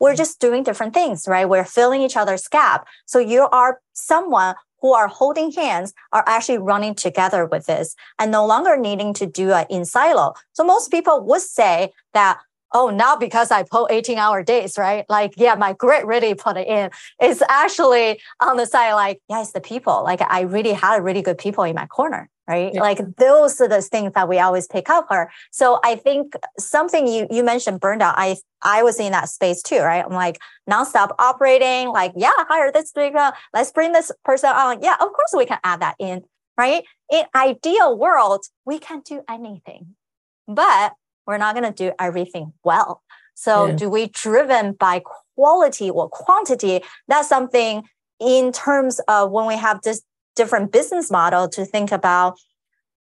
we're 0.00 0.10
mm-hmm. 0.10 0.16
just 0.16 0.40
doing 0.40 0.64
different 0.64 0.92
things, 0.92 1.26
right? 1.28 1.48
We're 1.48 1.64
filling 1.64 2.02
each 2.02 2.16
other's 2.16 2.48
gap. 2.48 2.86
So 3.06 3.18
you 3.20 3.42
are 3.42 3.80
someone 3.92 4.54
who 4.84 4.92
are 4.92 5.08
holding 5.08 5.50
hands 5.50 5.94
are 6.12 6.22
actually 6.26 6.58
running 6.58 6.94
together 6.94 7.46
with 7.46 7.64
this 7.64 7.96
and 8.18 8.30
no 8.30 8.44
longer 8.44 8.76
needing 8.76 9.14
to 9.14 9.24
do 9.24 9.50
it 9.50 9.66
in 9.70 9.82
silo. 9.86 10.34
So 10.52 10.62
most 10.62 10.90
people 10.90 11.24
would 11.24 11.40
say 11.40 11.90
that, 12.12 12.38
oh, 12.74 12.90
not 12.90 13.18
because 13.18 13.50
I 13.50 13.62
put 13.62 13.90
18 13.90 14.18
hour 14.18 14.42
days, 14.42 14.76
right? 14.76 15.06
Like, 15.08 15.32
yeah, 15.38 15.54
my 15.54 15.72
grit 15.72 16.04
really 16.04 16.34
put 16.34 16.58
it 16.58 16.68
in. 16.68 16.90
It's 17.18 17.40
actually 17.48 18.20
on 18.40 18.58
the 18.58 18.66
side, 18.66 18.92
like, 18.92 19.22
yeah, 19.30 19.40
it's 19.40 19.52
the 19.52 19.62
people. 19.62 20.04
Like 20.04 20.20
I 20.20 20.42
really 20.42 20.74
had 20.74 21.02
really 21.02 21.22
good 21.22 21.38
people 21.38 21.64
in 21.64 21.74
my 21.74 21.86
corner 21.86 22.28
right? 22.46 22.72
Yeah. 22.74 22.80
Like 22.80 23.00
those 23.16 23.60
are 23.60 23.68
the 23.68 23.80
things 23.82 24.12
that 24.14 24.28
we 24.28 24.38
always 24.38 24.66
pick 24.66 24.90
up 24.90 25.06
her. 25.10 25.30
So 25.50 25.80
I 25.84 25.96
think 25.96 26.34
something 26.58 27.06
you 27.06 27.26
you 27.30 27.42
mentioned 27.42 27.80
burnout. 27.80 28.14
I 28.16 28.36
I 28.62 28.82
was 28.82 28.98
in 28.98 29.12
that 29.12 29.28
space 29.28 29.62
too, 29.62 29.80
right? 29.80 30.04
I'm 30.04 30.12
like 30.12 30.38
nonstop 30.68 31.10
operating, 31.18 31.88
like, 31.88 32.12
yeah, 32.16 32.32
hire 32.36 32.72
this 32.72 32.88
speaker, 32.88 33.18
uh, 33.18 33.32
let's 33.52 33.70
bring 33.70 33.92
this 33.92 34.10
person 34.24 34.50
on. 34.50 34.82
Yeah, 34.82 34.94
of 34.94 35.12
course 35.12 35.34
we 35.36 35.46
can 35.46 35.58
add 35.64 35.80
that 35.80 35.96
in, 35.98 36.22
right? 36.56 36.84
In 37.12 37.24
ideal 37.34 37.96
world, 37.96 38.46
we 38.64 38.78
can 38.78 39.02
do 39.04 39.22
anything, 39.28 39.94
but 40.48 40.92
we're 41.26 41.38
not 41.38 41.54
going 41.54 41.70
to 41.70 41.84
do 41.84 41.92
everything 41.98 42.52
well. 42.62 43.02
So 43.34 43.66
yeah. 43.66 43.74
do 43.74 43.90
we 43.90 44.08
driven 44.08 44.72
by 44.72 45.02
quality 45.36 45.90
or 45.90 46.08
quantity? 46.08 46.82
That's 47.08 47.28
something 47.28 47.82
in 48.20 48.52
terms 48.52 49.00
of 49.08 49.30
when 49.30 49.46
we 49.46 49.56
have 49.56 49.82
this 49.82 50.02
different 50.34 50.72
business 50.72 51.10
model 51.10 51.48
to 51.50 51.64
think 51.64 51.92
about 51.92 52.38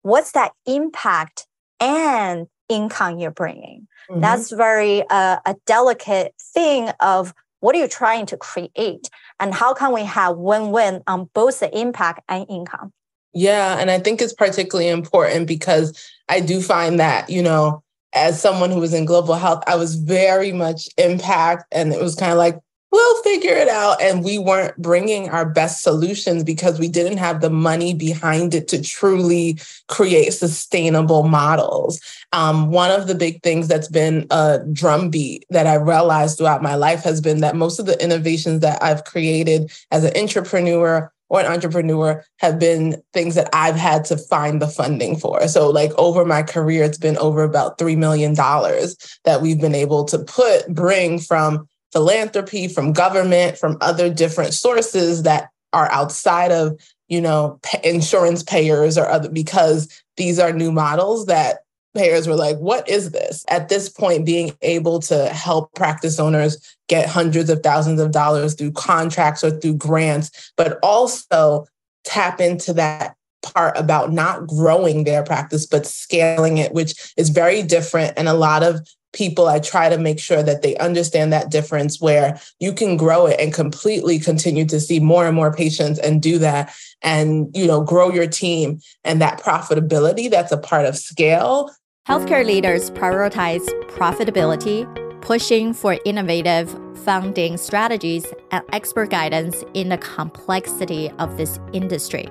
what's 0.02 0.32
that 0.32 0.52
impact 0.66 1.46
and 1.80 2.46
income 2.68 3.18
you're 3.18 3.30
bringing. 3.30 3.86
Mm-hmm. 4.10 4.20
That's 4.20 4.50
very 4.50 5.02
uh, 5.08 5.38
a 5.44 5.56
delicate 5.66 6.34
thing 6.54 6.90
of 7.00 7.34
what 7.60 7.74
are 7.74 7.78
you 7.78 7.88
trying 7.88 8.26
to 8.26 8.36
create 8.36 9.08
and 9.40 9.54
how 9.54 9.74
can 9.74 9.92
we 9.92 10.04
have 10.04 10.36
win-win 10.36 11.02
on 11.06 11.28
both 11.34 11.60
the 11.60 11.78
impact 11.78 12.20
and 12.28 12.46
income 12.48 12.92
yeah 13.32 13.78
and 13.78 13.90
i 13.90 13.98
think 13.98 14.20
it's 14.20 14.32
particularly 14.32 14.88
important 14.88 15.46
because 15.46 15.98
i 16.28 16.40
do 16.40 16.60
find 16.60 17.00
that 17.00 17.28
you 17.28 17.42
know 17.42 17.82
as 18.12 18.40
someone 18.40 18.70
who 18.70 18.80
was 18.80 18.94
in 18.94 19.04
global 19.04 19.34
health 19.34 19.62
i 19.66 19.74
was 19.74 19.96
very 19.96 20.52
much 20.52 20.88
impact 20.96 21.64
and 21.72 21.92
it 21.92 22.00
was 22.00 22.14
kind 22.14 22.32
of 22.32 22.38
like 22.38 22.58
we'll 22.96 23.22
figure 23.22 23.54
it 23.54 23.68
out. 23.68 24.00
And 24.00 24.24
we 24.24 24.38
weren't 24.38 24.74
bringing 24.78 25.28
our 25.28 25.44
best 25.44 25.82
solutions 25.82 26.42
because 26.42 26.78
we 26.78 26.88
didn't 26.88 27.18
have 27.18 27.42
the 27.42 27.50
money 27.50 27.92
behind 27.92 28.54
it 28.54 28.68
to 28.68 28.80
truly 28.80 29.58
create 29.88 30.32
sustainable 30.32 31.24
models. 31.24 32.00
Um, 32.32 32.70
one 32.70 32.90
of 32.90 33.06
the 33.06 33.14
big 33.14 33.42
things 33.42 33.68
that's 33.68 33.88
been 33.88 34.26
a 34.30 34.60
drumbeat 34.72 35.44
that 35.50 35.66
I 35.66 35.74
realized 35.74 36.38
throughout 36.38 36.62
my 36.62 36.74
life 36.74 37.02
has 37.02 37.20
been 37.20 37.40
that 37.40 37.54
most 37.54 37.78
of 37.78 37.84
the 37.84 38.02
innovations 38.02 38.60
that 38.60 38.82
I've 38.82 39.04
created 39.04 39.70
as 39.90 40.04
an 40.04 40.16
entrepreneur 40.16 41.12
or 41.28 41.40
an 41.40 41.46
entrepreneur 41.46 42.24
have 42.38 42.58
been 42.58 43.02
things 43.12 43.34
that 43.34 43.50
I've 43.52 43.74
had 43.74 44.06
to 44.06 44.16
find 44.16 44.62
the 44.62 44.68
funding 44.68 45.18
for. 45.18 45.46
So, 45.48 45.68
like 45.68 45.90
over 45.98 46.24
my 46.24 46.42
career, 46.42 46.84
it's 46.84 46.98
been 46.98 47.18
over 47.18 47.42
about 47.42 47.78
$3 47.78 47.96
million 47.96 48.34
that 48.34 49.40
we've 49.42 49.60
been 49.60 49.74
able 49.74 50.04
to 50.04 50.20
put, 50.20 50.68
bring 50.68 51.18
from 51.18 51.68
philanthropy, 51.96 52.68
from 52.68 52.92
government, 52.92 53.56
from 53.56 53.78
other 53.80 54.12
different 54.12 54.52
sources 54.52 55.22
that 55.22 55.48
are 55.72 55.90
outside 55.90 56.52
of, 56.52 56.78
you 57.08 57.22
know, 57.22 57.58
insurance 57.82 58.42
payers 58.42 58.98
or 58.98 59.08
other, 59.08 59.30
because 59.30 59.88
these 60.18 60.38
are 60.38 60.52
new 60.52 60.70
models 60.70 61.24
that 61.24 61.60
payers 61.94 62.28
were 62.28 62.36
like, 62.36 62.58
what 62.58 62.86
is 62.86 63.12
this? 63.12 63.46
At 63.48 63.70
this 63.70 63.88
point, 63.88 64.26
being 64.26 64.52
able 64.60 65.00
to 65.00 65.28
help 65.30 65.72
practice 65.72 66.20
owners 66.20 66.58
get 66.86 67.08
hundreds 67.08 67.48
of 67.48 67.62
thousands 67.62 67.98
of 67.98 68.10
dollars 68.10 68.52
through 68.52 68.72
contracts 68.72 69.42
or 69.42 69.52
through 69.52 69.76
grants, 69.76 70.52
but 70.54 70.78
also 70.82 71.64
tap 72.04 72.42
into 72.42 72.74
that 72.74 73.16
part 73.42 73.74
about 73.78 74.12
not 74.12 74.46
growing 74.46 75.04
their 75.04 75.22
practice, 75.22 75.64
but 75.64 75.86
scaling 75.86 76.58
it, 76.58 76.74
which 76.74 77.14
is 77.16 77.30
very 77.30 77.62
different. 77.62 78.12
And 78.18 78.28
a 78.28 78.34
lot 78.34 78.62
of 78.62 78.86
people, 79.12 79.48
I 79.48 79.58
try 79.58 79.88
to 79.88 79.98
make 79.98 80.18
sure 80.18 80.42
that 80.42 80.62
they 80.62 80.76
understand 80.76 81.32
that 81.32 81.50
difference 81.50 82.00
where 82.00 82.40
you 82.60 82.72
can 82.72 82.96
grow 82.96 83.26
it 83.26 83.40
and 83.40 83.52
completely 83.52 84.18
continue 84.18 84.64
to 84.66 84.80
see 84.80 85.00
more 85.00 85.26
and 85.26 85.34
more 85.34 85.52
patients 85.52 85.98
and 85.98 86.22
do 86.22 86.38
that 86.38 86.74
and, 87.02 87.48
you 87.54 87.66
know, 87.66 87.82
grow 87.82 88.10
your 88.10 88.26
team 88.26 88.80
and 89.04 89.20
that 89.20 89.40
profitability 89.40 90.30
that's 90.30 90.52
a 90.52 90.58
part 90.58 90.84
of 90.84 90.96
scale. 90.96 91.70
Healthcare 92.06 92.44
leaders 92.44 92.90
prioritize 92.90 93.66
profitability, 93.88 94.86
pushing 95.22 95.72
for 95.72 95.98
innovative 96.04 96.70
funding 97.04 97.56
strategies 97.56 98.26
and 98.52 98.62
expert 98.72 99.10
guidance 99.10 99.64
in 99.74 99.88
the 99.88 99.98
complexity 99.98 101.10
of 101.18 101.36
this 101.36 101.58
industry. 101.72 102.28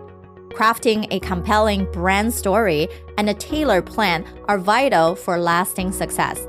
Crafting 0.49 1.05
a 1.11 1.19
compelling 1.19 1.91
brand 1.91 2.33
story 2.33 2.87
and 3.17 3.29
a 3.29 3.33
tailored 3.33 3.85
plan 3.85 4.25
are 4.47 4.57
vital 4.57 5.15
for 5.15 5.37
lasting 5.37 5.91
success 5.91 6.47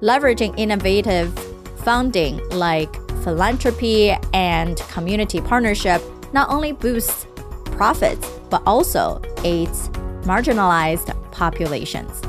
leveraging 0.00 0.54
innovative 0.58 1.36
funding 1.84 2.46
like 2.50 2.94
philanthropy 3.22 4.10
and 4.32 4.78
community 4.88 5.40
partnership 5.40 6.02
not 6.32 6.48
only 6.50 6.72
boosts 6.72 7.26
profits 7.64 8.28
but 8.50 8.62
also 8.66 9.20
aids 9.44 9.88
marginalized 10.22 11.14
populations. 11.32 12.22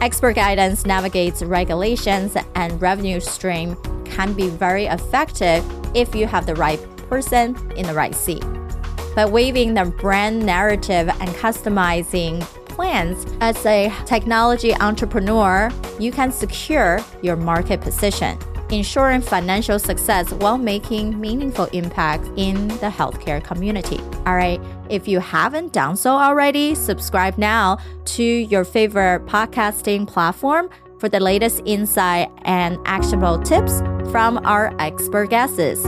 Expert 0.00 0.34
guidance 0.34 0.84
navigates 0.84 1.42
regulations 1.42 2.36
and 2.56 2.80
revenue 2.82 3.20
stream 3.20 3.76
can 4.04 4.32
be 4.32 4.48
very 4.48 4.86
effective 4.86 5.64
if 5.94 6.14
you 6.14 6.26
have 6.26 6.44
the 6.44 6.54
right 6.56 6.80
person 7.08 7.56
in 7.76 7.86
the 7.86 7.94
right 7.94 8.14
seat. 8.14 8.44
By 9.14 9.26
weaving 9.26 9.74
the 9.74 9.84
brand 9.84 10.44
narrative 10.44 11.08
and 11.08 11.28
customizing 11.30 12.44
plans, 12.74 13.26
as 13.40 13.64
a 13.66 13.92
technology 14.06 14.74
entrepreneur, 14.74 15.70
you 15.98 16.10
can 16.12 16.32
secure 16.32 16.98
your 17.22 17.36
market 17.36 17.80
position, 17.80 18.38
ensuring 18.70 19.20
financial 19.20 19.78
success 19.78 20.32
while 20.32 20.58
making 20.58 21.20
meaningful 21.20 21.66
impact 21.66 22.28
in 22.36 22.68
the 22.68 22.88
healthcare 22.88 23.42
community. 23.42 23.98
All 24.26 24.36
right, 24.36 24.60
if 24.88 25.06
you 25.06 25.20
haven't 25.20 25.72
done 25.72 25.96
so 25.96 26.12
already, 26.12 26.74
subscribe 26.74 27.38
now 27.38 27.78
to 28.16 28.22
your 28.22 28.64
favorite 28.64 29.26
podcasting 29.26 30.06
platform 30.06 30.68
for 30.98 31.08
the 31.08 31.20
latest 31.20 31.62
insight 31.64 32.30
and 32.42 32.78
actionable 32.84 33.38
tips 33.38 33.80
from 34.10 34.38
our 34.44 34.74
expert 34.78 35.30
guests. 35.30 35.84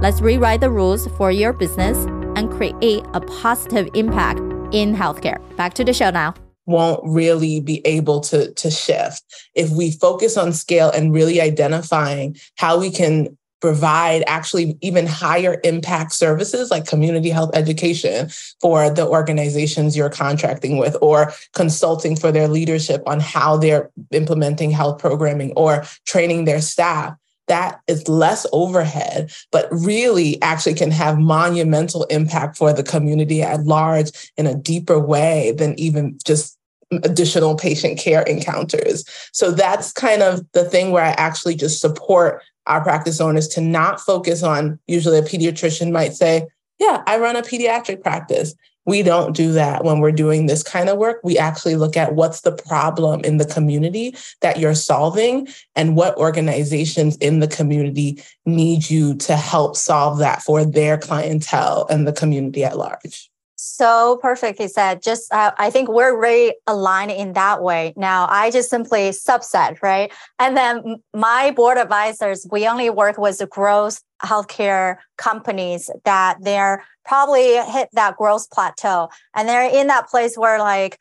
Let's 0.00 0.20
rewrite 0.20 0.60
the 0.60 0.70
rules 0.70 1.08
for 1.16 1.32
your 1.32 1.52
business 1.52 1.96
and 2.36 2.50
create 2.50 3.04
a 3.14 3.20
positive 3.20 3.88
impact 3.94 4.40
in 4.72 4.94
healthcare. 4.94 5.38
Back 5.56 5.74
to 5.74 5.84
the 5.84 5.92
show 5.92 6.10
now 6.10 6.34
won't 6.68 7.00
really 7.02 7.60
be 7.60 7.84
able 7.86 8.20
to, 8.20 8.52
to 8.52 8.70
shift. 8.70 9.24
If 9.54 9.70
we 9.70 9.90
focus 9.90 10.36
on 10.36 10.52
scale 10.52 10.90
and 10.90 11.14
really 11.14 11.40
identifying 11.40 12.36
how 12.56 12.78
we 12.78 12.90
can 12.90 13.38
provide 13.60 14.22
actually 14.26 14.78
even 14.82 15.06
higher 15.06 15.60
impact 15.64 16.12
services 16.12 16.70
like 16.70 16.86
community 16.86 17.30
health 17.30 17.50
education 17.54 18.28
for 18.60 18.88
the 18.90 19.06
organizations 19.06 19.96
you're 19.96 20.10
contracting 20.10 20.76
with 20.76 20.96
or 21.02 21.32
consulting 21.54 22.14
for 22.14 22.30
their 22.30 22.46
leadership 22.46 23.02
on 23.06 23.18
how 23.18 23.56
they're 23.56 23.90
implementing 24.12 24.70
health 24.70 24.98
programming 24.98 25.52
or 25.56 25.84
training 26.06 26.44
their 26.44 26.60
staff 26.60 27.14
that 27.48 27.80
is 27.86 28.08
less 28.08 28.46
overhead, 28.52 29.32
but 29.50 29.68
really 29.70 30.40
actually 30.42 30.74
can 30.74 30.90
have 30.90 31.18
monumental 31.18 32.04
impact 32.04 32.56
for 32.56 32.72
the 32.72 32.82
community 32.82 33.42
at 33.42 33.64
large 33.64 34.10
in 34.36 34.46
a 34.46 34.54
deeper 34.54 34.98
way 34.98 35.52
than 35.56 35.78
even 35.78 36.18
just 36.24 36.58
additional 36.90 37.54
patient 37.54 37.98
care 37.98 38.22
encounters. 38.22 39.04
So 39.32 39.50
that's 39.50 39.92
kind 39.92 40.22
of 40.22 40.46
the 40.52 40.64
thing 40.64 40.90
where 40.90 41.04
I 41.04 41.10
actually 41.10 41.54
just 41.54 41.80
support 41.80 42.42
our 42.66 42.82
practice 42.82 43.20
owners 43.20 43.48
to 43.48 43.60
not 43.60 44.00
focus 44.00 44.42
on, 44.42 44.78
usually 44.86 45.18
a 45.18 45.22
pediatrician 45.22 45.90
might 45.90 46.14
say, 46.14 46.46
Yeah, 46.78 47.02
I 47.06 47.18
run 47.18 47.36
a 47.36 47.42
pediatric 47.42 48.02
practice. 48.02 48.54
We 48.88 49.02
don't 49.02 49.36
do 49.36 49.52
that 49.52 49.84
when 49.84 49.98
we're 49.98 50.12
doing 50.12 50.46
this 50.46 50.62
kind 50.62 50.88
of 50.88 50.96
work. 50.96 51.20
We 51.22 51.36
actually 51.36 51.76
look 51.76 51.94
at 51.94 52.14
what's 52.14 52.40
the 52.40 52.52
problem 52.52 53.20
in 53.20 53.36
the 53.36 53.44
community 53.44 54.16
that 54.40 54.58
you're 54.58 54.74
solving 54.74 55.46
and 55.76 55.94
what 55.94 56.16
organizations 56.16 57.18
in 57.18 57.40
the 57.40 57.48
community 57.48 58.24
need 58.46 58.88
you 58.88 59.14
to 59.16 59.36
help 59.36 59.76
solve 59.76 60.20
that 60.20 60.40
for 60.40 60.64
their 60.64 60.96
clientele 60.96 61.86
and 61.90 62.08
the 62.08 62.14
community 62.14 62.64
at 62.64 62.78
large. 62.78 63.27
So 63.60 64.18
perfect. 64.22 64.60
He 64.60 64.68
said. 64.68 65.02
Just, 65.02 65.32
uh, 65.32 65.50
I 65.58 65.70
think 65.70 65.88
we're 65.88 66.18
very 66.20 66.54
aligned 66.68 67.10
in 67.10 67.32
that 67.32 67.60
way. 67.60 67.92
Now, 67.96 68.28
I 68.30 68.52
just 68.52 68.70
simply 68.70 69.10
subset, 69.10 69.82
right? 69.82 70.12
And 70.38 70.56
then 70.56 71.02
my 71.12 71.50
board 71.50 71.76
advisors, 71.76 72.46
we 72.52 72.68
only 72.68 72.88
work 72.88 73.18
with 73.18 73.38
the 73.38 73.46
growth 73.46 74.00
healthcare 74.22 74.98
companies 75.16 75.90
that 76.04 76.38
they're 76.40 76.84
probably 77.04 77.56
hit 77.56 77.88
that 77.94 78.16
growth 78.16 78.48
plateau. 78.50 79.08
And 79.34 79.48
they're 79.48 79.68
in 79.68 79.88
that 79.88 80.08
place 80.08 80.38
where 80.38 80.60
like, 80.60 80.96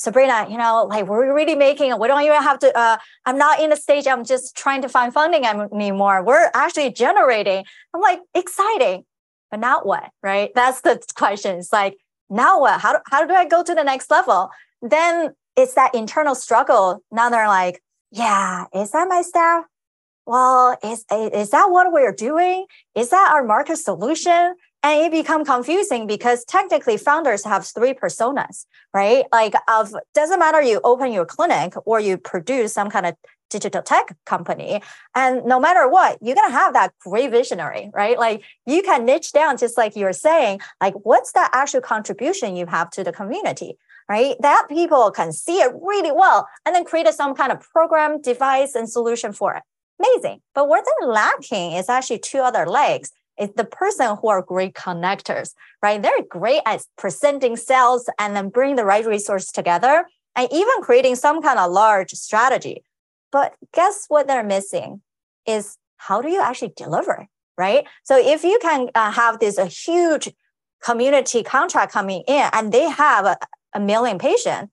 Sabrina, 0.00 0.46
you 0.50 0.58
know, 0.58 0.86
like 0.88 1.06
we're 1.06 1.32
really 1.32 1.54
making, 1.54 1.96
we 2.00 2.08
don't 2.08 2.22
even 2.22 2.42
have 2.42 2.58
to, 2.60 2.76
uh, 2.76 2.96
I'm 3.26 3.38
not 3.38 3.60
in 3.60 3.70
the 3.70 3.76
stage, 3.76 4.08
I'm 4.08 4.24
just 4.24 4.56
trying 4.56 4.82
to 4.82 4.88
find 4.88 5.12
funding 5.12 5.44
anymore. 5.44 6.24
We're 6.24 6.50
actually 6.54 6.90
generating. 6.90 7.64
I'm 7.94 8.00
like, 8.00 8.20
exciting. 8.34 9.04
But 9.50 9.60
now 9.60 9.80
what? 9.82 10.10
Right? 10.22 10.50
That's 10.54 10.80
the 10.82 11.02
question. 11.14 11.58
It's 11.58 11.72
like, 11.72 11.98
now 12.28 12.60
what? 12.60 12.80
How 12.80 12.92
do, 12.94 12.98
how 13.10 13.26
do 13.26 13.34
I 13.34 13.46
go 13.46 13.62
to 13.62 13.74
the 13.74 13.84
next 13.84 14.10
level? 14.10 14.50
Then 14.82 15.34
it's 15.56 15.74
that 15.74 15.94
internal 15.94 16.34
struggle. 16.34 17.02
Now 17.10 17.28
they're 17.28 17.48
like, 17.48 17.82
yeah, 18.12 18.66
is 18.74 18.90
that 18.92 19.08
my 19.08 19.22
staff? 19.22 19.64
well, 20.26 20.76
is, 20.84 21.04
is 21.10 21.50
that 21.50 21.70
what 21.70 21.92
we're 21.92 22.12
doing? 22.12 22.64
Is 22.94 23.10
that 23.10 23.30
our 23.32 23.44
market 23.44 23.76
solution? 23.76 24.54
and 24.82 25.00
it 25.02 25.12
become 25.12 25.44
confusing 25.44 26.06
because 26.06 26.44
technically 26.44 26.96
founders 26.96 27.44
have 27.44 27.66
three 27.66 27.92
personas 27.92 28.64
right 28.94 29.24
like 29.30 29.54
of 29.68 29.94
doesn't 30.14 30.38
matter 30.38 30.62
you 30.62 30.80
open 30.84 31.12
your 31.12 31.26
clinic 31.26 31.74
or 31.84 32.00
you 32.00 32.16
produce 32.16 32.72
some 32.72 32.88
kind 32.88 33.04
of 33.04 33.14
digital 33.50 33.82
tech 33.82 34.16
company. 34.24 34.82
And 35.14 35.44
no 35.44 35.60
matter 35.60 35.88
what 35.88 36.18
you're 36.22 36.36
going 36.36 36.48
to 36.48 36.56
have 36.56 36.72
that 36.72 36.92
great 37.00 37.30
visionary 37.30 37.90
right? 37.92 38.18
Like 38.18 38.42
you 38.66 38.82
can 38.82 39.04
niche 39.04 39.32
down 39.32 39.58
just 39.58 39.76
like 39.76 39.96
you're 39.96 40.12
saying 40.12 40.60
like 40.80 40.94
what's 41.02 41.32
the 41.32 41.48
actual 41.52 41.80
contribution 41.80 42.56
you 42.56 42.66
have 42.66 42.90
to 42.90 43.04
the 43.04 43.12
community 43.12 43.76
right? 44.10 44.34
That 44.40 44.66
people 44.68 45.12
can 45.12 45.32
see 45.32 45.60
it 45.60 45.70
really 45.80 46.10
well 46.10 46.48
and 46.66 46.74
then 46.74 46.84
create 46.84 47.06
some 47.14 47.32
kind 47.32 47.52
of 47.52 47.60
program 47.60 48.20
device 48.20 48.74
and 48.74 48.90
solution 48.90 49.32
for 49.32 49.54
it. 49.54 49.62
Amazing. 50.00 50.40
But 50.52 50.68
what 50.68 50.84
they're 50.84 51.08
lacking 51.08 51.72
is 51.72 51.88
actually 51.88 52.18
two 52.18 52.38
other 52.38 52.66
legs. 52.66 53.12
It's 53.38 53.54
the 53.56 53.64
person 53.64 54.16
who 54.20 54.28
are 54.28 54.42
great 54.42 54.74
connectors, 54.74 55.54
right? 55.80 56.02
They're 56.02 56.24
great 56.28 56.62
at 56.66 56.82
presenting 56.98 57.56
sales 57.56 58.10
and 58.18 58.34
then 58.34 58.48
bring 58.48 58.74
the 58.74 58.84
right 58.84 59.06
resource 59.06 59.52
together 59.52 60.06
and 60.34 60.48
even 60.52 60.82
creating 60.82 61.14
some 61.14 61.40
kind 61.40 61.58
of 61.58 61.70
large 61.70 62.10
strategy. 62.10 62.82
But 63.32 63.54
guess 63.72 64.06
what 64.08 64.26
they're 64.26 64.44
missing 64.44 65.02
is 65.46 65.76
how 65.96 66.22
do 66.22 66.28
you 66.28 66.40
actually 66.40 66.72
deliver, 66.76 67.26
right? 67.56 67.84
So 68.04 68.18
if 68.18 68.44
you 68.44 68.58
can 68.60 68.90
uh, 68.94 69.10
have 69.12 69.38
this 69.38 69.58
a 69.58 69.66
huge 69.66 70.30
community 70.82 71.42
contract 71.42 71.92
coming 71.92 72.22
in 72.26 72.48
and 72.52 72.72
they 72.72 72.88
have 72.88 73.26
a, 73.26 73.36
a 73.74 73.80
million 73.80 74.18
patients, 74.18 74.72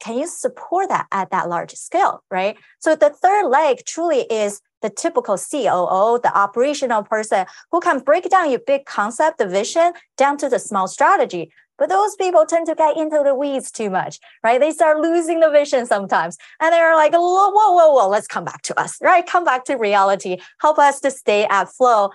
can 0.00 0.18
you 0.18 0.26
support 0.26 0.88
that 0.88 1.06
at 1.12 1.30
that 1.30 1.48
large 1.48 1.72
scale, 1.72 2.22
right? 2.30 2.56
So 2.80 2.94
the 2.94 3.10
third 3.10 3.48
leg 3.48 3.78
truly 3.86 4.22
is 4.30 4.60
the 4.82 4.90
typical 4.90 5.36
COO, 5.36 6.20
the 6.22 6.32
operational 6.34 7.02
person 7.02 7.46
who 7.72 7.80
can 7.80 8.00
break 8.00 8.28
down 8.28 8.50
your 8.50 8.60
big 8.60 8.84
concept, 8.84 9.38
the 9.38 9.46
vision 9.46 9.92
down 10.16 10.36
to 10.38 10.48
the 10.48 10.58
small 10.58 10.86
strategy. 10.86 11.50
But 11.78 11.88
those 11.88 12.16
people 12.16 12.46
tend 12.46 12.66
to 12.66 12.74
get 12.74 12.96
into 12.96 13.22
the 13.22 13.34
weeds 13.34 13.70
too 13.70 13.90
much, 13.90 14.18
right? 14.42 14.60
They 14.60 14.70
start 14.70 15.00
losing 15.00 15.40
the 15.40 15.50
vision 15.50 15.86
sometimes. 15.86 16.36
And 16.60 16.72
they're 16.72 16.94
like, 16.94 17.12
whoa, 17.12 17.50
whoa, 17.50 17.72
whoa, 17.72 17.92
whoa, 17.92 18.08
let's 18.08 18.26
come 18.26 18.44
back 18.44 18.62
to 18.62 18.80
us, 18.80 18.98
right? 19.02 19.26
Come 19.26 19.44
back 19.44 19.64
to 19.66 19.76
reality. 19.76 20.38
Help 20.60 20.78
us 20.78 21.00
to 21.00 21.10
stay 21.10 21.44
at 21.44 21.68
flow. 21.68 22.10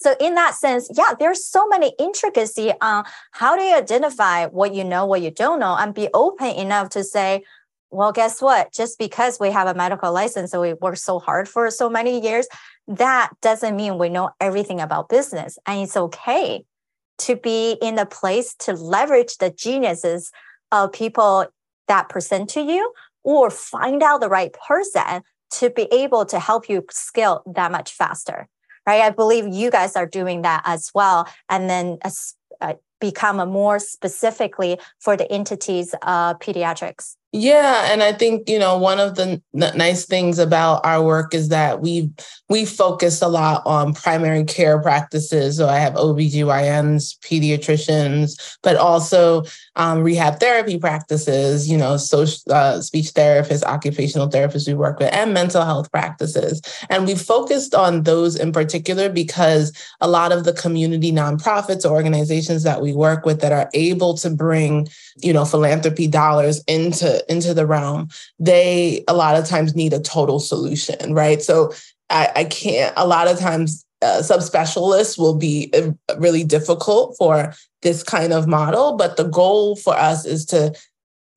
So 0.00 0.14
in 0.20 0.34
that 0.34 0.54
sense, 0.54 0.88
yeah, 0.96 1.14
there's 1.18 1.44
so 1.44 1.66
many 1.66 1.92
intricacy 1.98 2.72
on 2.80 3.04
how 3.32 3.56
do 3.56 3.62
you 3.62 3.76
identify 3.76 4.46
what 4.46 4.74
you 4.74 4.84
know, 4.84 5.06
what 5.06 5.22
you 5.22 5.30
don't 5.30 5.58
know, 5.58 5.76
and 5.76 5.92
be 5.92 6.08
open 6.14 6.48
enough 6.48 6.90
to 6.90 7.02
say, 7.02 7.42
well, 7.90 8.12
guess 8.12 8.40
what? 8.40 8.72
Just 8.72 8.98
because 8.98 9.40
we 9.40 9.50
have 9.50 9.66
a 9.66 9.74
medical 9.74 10.12
license 10.12 10.52
and 10.52 10.62
we 10.62 10.74
work 10.74 10.98
so 10.98 11.18
hard 11.18 11.48
for 11.48 11.70
so 11.70 11.88
many 11.88 12.20
years, 12.20 12.46
that 12.86 13.30
doesn't 13.40 13.76
mean 13.76 13.98
we 13.98 14.08
know 14.08 14.30
everything 14.40 14.80
about 14.80 15.08
business. 15.08 15.58
And 15.66 15.82
it's 15.82 15.96
okay 15.96 16.64
to 17.18 17.36
be 17.36 17.76
in 17.82 17.98
a 17.98 18.06
place 18.06 18.54
to 18.60 18.72
leverage 18.72 19.38
the 19.38 19.50
geniuses 19.50 20.30
of 20.72 20.92
people 20.92 21.46
that 21.88 22.08
present 22.08 22.50
to 22.50 22.60
you 22.60 22.92
or 23.24 23.50
find 23.50 24.02
out 24.02 24.20
the 24.20 24.28
right 24.28 24.54
person 24.66 25.22
to 25.50 25.70
be 25.70 25.88
able 25.92 26.24
to 26.26 26.38
help 26.38 26.68
you 26.68 26.84
scale 26.90 27.42
that 27.46 27.72
much 27.72 27.92
faster. 27.92 28.48
Right. 28.86 29.02
I 29.02 29.10
believe 29.10 29.46
you 29.52 29.70
guys 29.70 29.96
are 29.96 30.06
doing 30.06 30.42
that 30.42 30.62
as 30.64 30.90
well. 30.94 31.28
And 31.50 31.68
then 31.68 31.98
uh, 32.60 32.74
become 33.00 33.38
a 33.40 33.46
more 33.46 33.78
specifically 33.78 34.78
for 34.98 35.16
the 35.16 35.30
entities 35.30 35.94
of 36.02 36.38
pediatrics. 36.38 37.16
Yeah, 37.32 37.92
and 37.92 38.02
I 38.02 38.14
think 38.14 38.48
you 38.48 38.58
know 38.58 38.78
one 38.78 38.98
of 38.98 39.14
the 39.16 39.42
n- 39.54 39.76
nice 39.76 40.06
things 40.06 40.38
about 40.38 40.84
our 40.86 41.02
work 41.02 41.34
is 41.34 41.50
that 41.50 41.82
we 41.82 42.10
we 42.48 42.64
focus 42.64 43.20
a 43.20 43.28
lot 43.28 43.60
on 43.66 43.92
primary 43.92 44.44
care 44.44 44.80
practices. 44.80 45.58
So 45.58 45.68
I 45.68 45.78
have 45.78 45.92
OBGYNs, 45.92 47.18
pediatricians, 47.18 48.56
but 48.62 48.76
also 48.76 49.44
um, 49.76 50.02
rehab 50.02 50.40
therapy 50.40 50.78
practices. 50.78 51.68
You 51.68 51.76
know, 51.76 51.98
social 51.98 52.50
uh, 52.50 52.80
speech 52.80 53.08
therapists, 53.12 53.62
occupational 53.62 54.30
therapists 54.30 54.66
we 54.66 54.72
work 54.72 54.98
with, 54.98 55.12
and 55.12 55.34
mental 55.34 55.66
health 55.66 55.90
practices. 55.92 56.62
And 56.88 57.06
we 57.06 57.14
focused 57.14 57.74
on 57.74 58.04
those 58.04 58.36
in 58.36 58.52
particular 58.52 59.10
because 59.10 59.70
a 60.00 60.08
lot 60.08 60.32
of 60.32 60.44
the 60.44 60.54
community 60.54 61.12
nonprofits 61.12 61.84
or 61.84 61.92
organizations 61.92 62.62
that 62.62 62.80
we 62.80 62.94
work 62.94 63.26
with 63.26 63.42
that 63.42 63.52
are 63.52 63.68
able 63.74 64.16
to 64.16 64.30
bring 64.30 64.88
you 65.20 65.32
know 65.32 65.44
philanthropy 65.44 66.06
dollars 66.06 66.62
into 66.66 67.17
into 67.28 67.54
the 67.54 67.66
realm, 67.66 68.08
they 68.38 69.04
a 69.08 69.14
lot 69.14 69.36
of 69.36 69.46
times 69.46 69.74
need 69.74 69.92
a 69.92 70.00
total 70.00 70.40
solution, 70.40 71.14
right? 71.14 71.42
So 71.42 71.72
I, 72.10 72.30
I 72.36 72.44
can't. 72.44 72.92
A 72.96 73.06
lot 73.06 73.28
of 73.28 73.38
times, 73.38 73.84
uh, 74.00 74.22
subspecialists 74.22 75.18
will 75.18 75.34
be 75.34 75.72
uh, 75.74 75.90
really 76.18 76.44
difficult 76.44 77.16
for 77.18 77.52
this 77.82 78.02
kind 78.02 78.32
of 78.32 78.46
model. 78.46 78.96
But 78.96 79.16
the 79.16 79.24
goal 79.24 79.76
for 79.76 79.94
us 79.94 80.24
is 80.24 80.44
to 80.46 80.72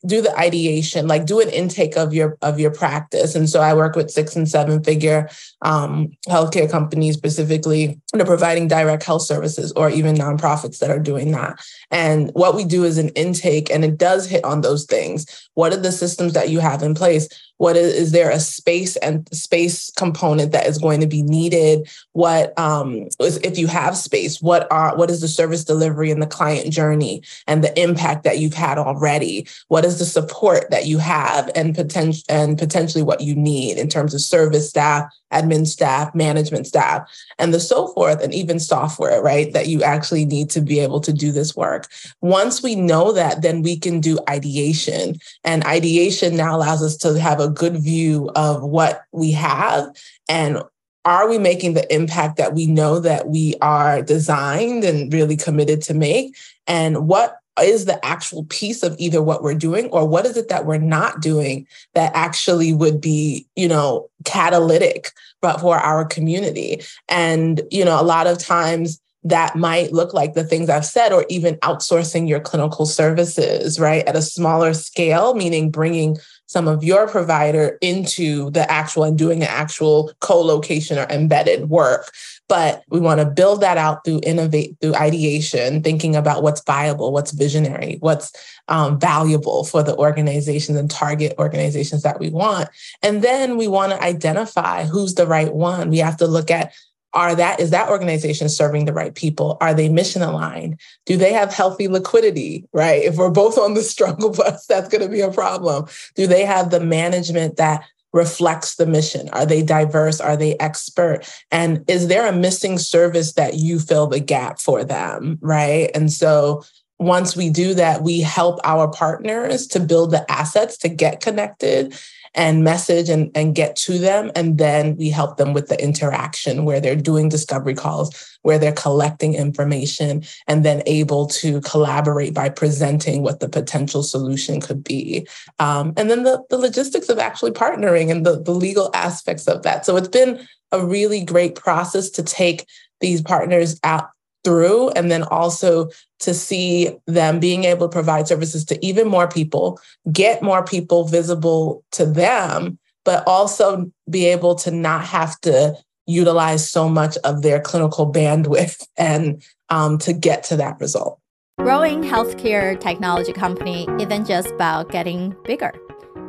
do 0.06 0.22
the 0.22 0.36
ideation 0.38 1.08
like 1.08 1.26
do 1.26 1.40
an 1.40 1.50
intake 1.50 1.96
of 1.96 2.14
your 2.14 2.38
of 2.42 2.60
your 2.60 2.72
practice 2.72 3.36
and 3.36 3.50
so 3.50 3.62
i 3.62 3.74
work 3.74 3.96
with 3.96 4.10
six 4.10 4.36
and 4.36 4.50
seven 4.50 4.84
figure 4.84 5.30
um, 5.62 6.12
healthcare 6.28 6.70
companies 6.70 7.16
specifically 7.16 8.00
that 8.12 8.22
are 8.22 8.26
providing 8.26 8.68
direct 8.68 9.04
health 9.04 9.22
services 9.22 9.72
or 9.74 9.90
even 9.90 10.16
nonprofits 10.16 10.80
that 10.80 10.90
are 10.90 11.00
doing 11.00 11.32
that 11.32 11.60
and 11.92 12.32
what 12.34 12.56
we 12.56 12.64
do 12.64 12.86
is 12.86 12.98
an 12.98 13.10
intake 13.10 13.70
and 13.70 13.84
it 13.84 13.98
does 13.98 14.26
hit 14.28 14.44
on 14.46 14.62
those 14.62 14.86
things. 14.86 15.50
What 15.54 15.74
are 15.74 15.78
the 15.78 15.92
systems 15.92 16.34
that 16.34 16.50
you 16.50 16.60
have 16.60 16.82
in 16.82 16.96
place? 16.96 17.28
What 17.58 17.76
is, 17.76 17.94
is 17.94 18.12
there 18.12 18.32
a 18.32 18.40
space 18.40 18.96
and 18.98 19.28
space 19.32 19.92
component 19.92 20.52
that 20.52 20.66
is 20.66 20.80
going 20.80 21.02
to 21.02 21.08
be 21.08 21.22
needed? 21.22 21.88
What 22.14 22.58
um, 22.58 23.08
if 23.20 23.58
you 23.58 23.68
have 23.68 23.96
space 23.96 24.42
what 24.42 24.72
are 24.72 24.96
what 24.96 25.12
is 25.12 25.22
the 25.22 25.28
service 25.28 25.64
delivery 25.64 26.10
and 26.10 26.22
the 26.22 26.28
client 26.28 26.72
journey 26.74 27.22
and 27.46 27.64
the 27.64 27.80
impact 27.80 28.24
that 28.24 28.40
you've 28.40 28.54
had 28.54 28.78
already? 28.78 29.48
What 29.68 29.86
is 29.86 30.00
the 30.00 30.06
support 30.06 30.72
that 30.72 30.88
you 30.88 30.98
have 30.98 31.52
and 31.54 31.76
potential 31.76 32.24
and 32.30 32.58
potentially 32.58 33.04
what 33.04 33.22
you 33.22 33.36
need 33.36 33.78
in 33.78 33.90
terms 33.90 34.14
of 34.14 34.22
service 34.22 34.70
staff 34.70 35.12
admin 35.32 35.66
staff 35.66 36.14
management 36.14 36.68
staff 36.68 37.08
and 37.40 37.54
the 37.54 37.60
so 37.60 37.88
forth 37.90 38.22
and 38.22 38.34
even 38.34 38.60
software 38.60 39.22
right 39.22 39.54
that 39.54 39.68
you 39.68 39.82
actually 39.82 40.26
need 40.26 40.50
to 40.50 40.62
be 40.62 40.80
able 40.80 41.00
to 41.00 41.14
do 41.14 41.32
this 41.32 41.56
work 41.56 41.81
once 42.22 42.62
we 42.64 42.76
know 42.76 43.12
that 43.12 43.42
then 43.42 43.62
we 43.62 43.78
can 43.78 44.00
do 44.00 44.20
ideation. 44.30 45.16
And 45.44 45.64
ideation 45.64 46.36
now 46.36 46.56
allows 46.56 46.84
us 46.84 46.98
to 46.98 47.20
have 47.20 47.40
a 47.40 47.50
good 47.50 47.78
view 47.78 48.30
of 48.36 48.64
what 48.64 49.02
we 49.12 49.32
have. 49.32 49.88
And 50.30 50.62
are 51.04 51.30
we 51.30 51.38
making 51.38 51.74
the 51.74 51.94
impact 51.94 52.38
that 52.38 52.54
we 52.54 52.68
know 52.68 53.00
that 53.00 53.28
we 53.28 53.56
are 53.62 54.02
designed 54.02 54.84
and 54.84 55.12
really 55.12 55.36
committed 55.36 55.82
to 55.84 55.94
make? 55.94 56.36
And 56.68 57.08
what 57.08 57.38
is 57.62 57.86
the 57.86 58.04
actual 58.06 58.46
piece 58.46 58.82
of 58.84 58.96
either 58.98 59.22
what 59.22 59.44
we're 59.44 59.54
doing 59.54 59.88
or 59.90 60.08
what 60.08 60.26
is 60.26 60.38
it 60.38 60.48
that 60.50 60.66
we're 60.66 60.78
not 60.78 61.22
doing 61.22 61.68
that 61.94 62.12
actually 62.16 62.74
would 62.74 63.02
be 63.02 63.46
you 63.56 63.68
know 63.68 64.10
catalytic 64.26 65.12
but 65.42 65.60
for 65.60 65.78
our 65.78 66.06
community? 66.06 66.82
And 67.10 67.62
you 67.72 67.84
know 67.84 68.00
a 68.00 68.04
lot 68.04 68.28
of 68.28 68.38
times 68.38 69.01
that 69.24 69.56
might 69.56 69.94
look 69.94 70.14
like 70.14 70.34
the 70.34 70.44
things 70.44 70.70
I've 70.70 70.86
said, 70.86 71.14
or 71.14 71.26
even 71.30 71.56
outsourcing 71.58 72.28
your 72.28 72.40
clinical 72.40 72.86
services, 72.86 73.80
right, 73.80 74.06
at 74.08 74.16
a 74.16 74.22
smaller 74.22 74.74
scale, 74.74 75.36
meaning 75.36 75.70
bringing 75.70 76.18
some 76.48 76.68
of 76.68 76.84
your 76.84 77.08
provider 77.08 77.78
into 77.82 78.50
the 78.52 78.70
actual 78.70 79.06
and 79.06 79.18
doing 79.18 79.42
an 79.42 79.48
actual 79.48 80.12
co-location 80.20 80.98
or 80.98 81.04
embedded 81.04 81.70
work. 81.70 82.12
But 82.50 82.84
we 82.90 83.00
want 83.00 83.22
to 83.22 83.26
build 83.26 83.62
that 83.62 83.78
out 83.78 84.04
through 84.04 84.20
innovate, 84.24 84.76
through 84.82 84.96
ideation, 84.96 85.82
thinking 85.82 86.14
about 86.14 86.44
what's 86.44 86.62
viable, 86.64 87.14
what's 87.14 87.32
visionary, 87.32 87.98
what's 88.02 88.34
um, 88.68 89.00
valuable 89.00 89.64
for 89.64 89.82
the 89.82 89.96
organizations 89.96 90.78
and 90.78 90.92
target 90.92 91.34
organizations 91.38 92.04
that 92.04 92.20
we 92.20 92.30
want. 92.30 92.68
And 93.02 93.22
then 93.22 93.56
we 93.56 93.70
want 93.70 93.94
to 93.94 94.04
identify 94.04 94.84
who's 94.84 95.14
the 95.14 95.28
right 95.28 95.54
one. 95.54 95.90
We 95.90 96.00
have 96.00 96.18
to 96.18 96.28
look 96.28 96.52
at 96.52 96.74
are 97.14 97.36
that 97.36 97.60
is 97.60 97.72
that 97.72 97.90
organization 97.90 98.50
serving 98.50 98.86
the 98.86 98.94
right 98.94 99.14
people? 99.14 99.58
Are 99.62 99.74
they 99.74 99.90
mission 99.90 100.22
aligned? 100.22 100.80
Do 101.06 101.18
they 101.18 101.34
have 101.34 101.54
healthy 101.54 101.88
liquidity 101.88 102.66
right? 102.74 103.04
If 103.04 103.18
we're 103.18 103.30
both 103.30 103.58
on 103.58 103.74
the 103.74 103.82
struggle 103.92 104.32
bus 104.32 104.66
that's 104.66 104.90
going 104.90 105.04
to 105.04 105.10
be 105.10 105.22
a 105.22 105.32
problem. 105.32 105.86
Do 106.16 106.28
they 106.28 106.46
have 106.46 106.70
the 106.70 106.80
management 106.80 107.58
that 107.58 107.84
reflects 108.14 108.76
the 108.76 108.86
mission? 108.86 109.30
Are 109.30 109.46
they 109.46 109.64
diverse? 109.64 110.20
Are 110.20 110.36
they 110.36 110.58
expert? 110.58 111.20
And 111.50 111.84
is 111.90 112.08
there 112.08 112.28
a 112.28 112.36
missing 112.36 112.78
service 112.78 113.34
that 113.34 113.56
you 113.56 113.80
fill 113.80 114.08
the 114.08 114.20
gap 114.20 114.60
for 114.60 114.84
them 114.84 115.38
right? 115.42 115.90
And 115.96 116.12
so 116.12 116.64
once 117.00 117.36
we 117.36 117.50
do 117.50 117.74
that 117.74 118.04
we 118.04 118.22
help 118.22 118.60
our 118.64 118.88
partners 118.88 119.66
to 119.68 119.80
build 119.80 120.12
the 120.12 120.30
assets 120.32 120.78
to 120.78 120.88
get 120.88 121.20
connected 121.20 121.96
and 122.34 122.64
message 122.64 123.10
and, 123.10 123.30
and 123.36 123.56
get 123.56 123.76
to 123.76 123.98
them. 123.98 124.32
And 124.36 124.58
then 124.58 124.96
we 124.96 125.10
help 125.10 125.38
them 125.38 125.54
with 125.54 125.68
the 125.68 125.82
interaction 125.82 126.66
where 126.66 126.80
they're 126.80 126.96
doing 126.96 127.30
discovery 127.30 127.74
calls, 127.74 128.38
where 128.42 128.58
they're 128.58 128.72
collecting 128.72 129.34
information 129.34 130.24
and 130.48 130.64
then 130.64 130.82
able 130.86 131.28
to 131.28 131.62
collaborate 131.62 132.34
by 132.34 132.50
presenting 132.50 133.22
what 133.22 133.40
the 133.40 133.50
potential 133.50 134.04
solution 134.04 134.62
could 134.62 134.84
be. 134.84 135.28
Um, 135.60 135.94
and 135.98 136.10
then 136.10 136.24
the, 136.24 136.44
the 136.50 136.58
logistics 136.58 137.10
of 137.10 137.20
actually 137.20 137.52
partnering 137.52 138.10
and 138.12 138.26
the, 138.26 138.42
the 138.42 138.54
legal 138.54 138.90
aspects 138.94 139.48
of 139.48 139.64
that. 139.64 139.86
So 139.86 139.98
it's 139.98 140.08
been 140.08 140.48
a 140.72 140.86
really 140.86 141.24
great 141.26 141.56
process 141.56 142.10
to 142.12 142.24
take 142.24 142.66
these 143.02 143.22
partners 143.22 143.80
out 143.84 144.10
through 144.44 144.90
and 144.90 145.12
then 145.12 145.24
also 145.24 145.90
to 146.20 146.34
see 146.34 146.90
them 147.08 147.40
being 147.40 147.64
able 147.64 147.88
to 147.88 147.92
provide 147.92 148.28
services 148.28 148.66
to 148.66 148.86
even 148.86 149.08
more 149.08 149.28
people 149.28 149.80
get 150.12 150.42
more 150.42 150.64
people 150.64 151.08
visible 151.08 151.84
to 151.92 152.06
them 152.06 152.78
but 153.04 153.24
also 153.28 153.92
be 154.10 154.26
able 154.26 154.56
to 154.56 154.72
not 154.72 155.04
have 155.04 155.40
to 155.42 155.76
utilize 156.06 156.70
so 156.70 156.90
much 156.90 157.18
of 157.24 157.42
their 157.42 157.60
clinical 157.60 158.12
bandwidth 158.12 158.86
and 158.98 159.44
um, 159.70 159.98
to 159.98 160.14
get 160.14 160.44
to 160.44 160.58
that 160.58 160.80
result. 160.80 161.20
Growing 161.60 162.02
healthcare 162.02 162.80
technology 162.80 163.34
company 163.34 163.88
isn't 164.00 164.28
just 164.28 164.50
about 164.50 164.90
getting 164.90 165.36
bigger. 165.46 165.72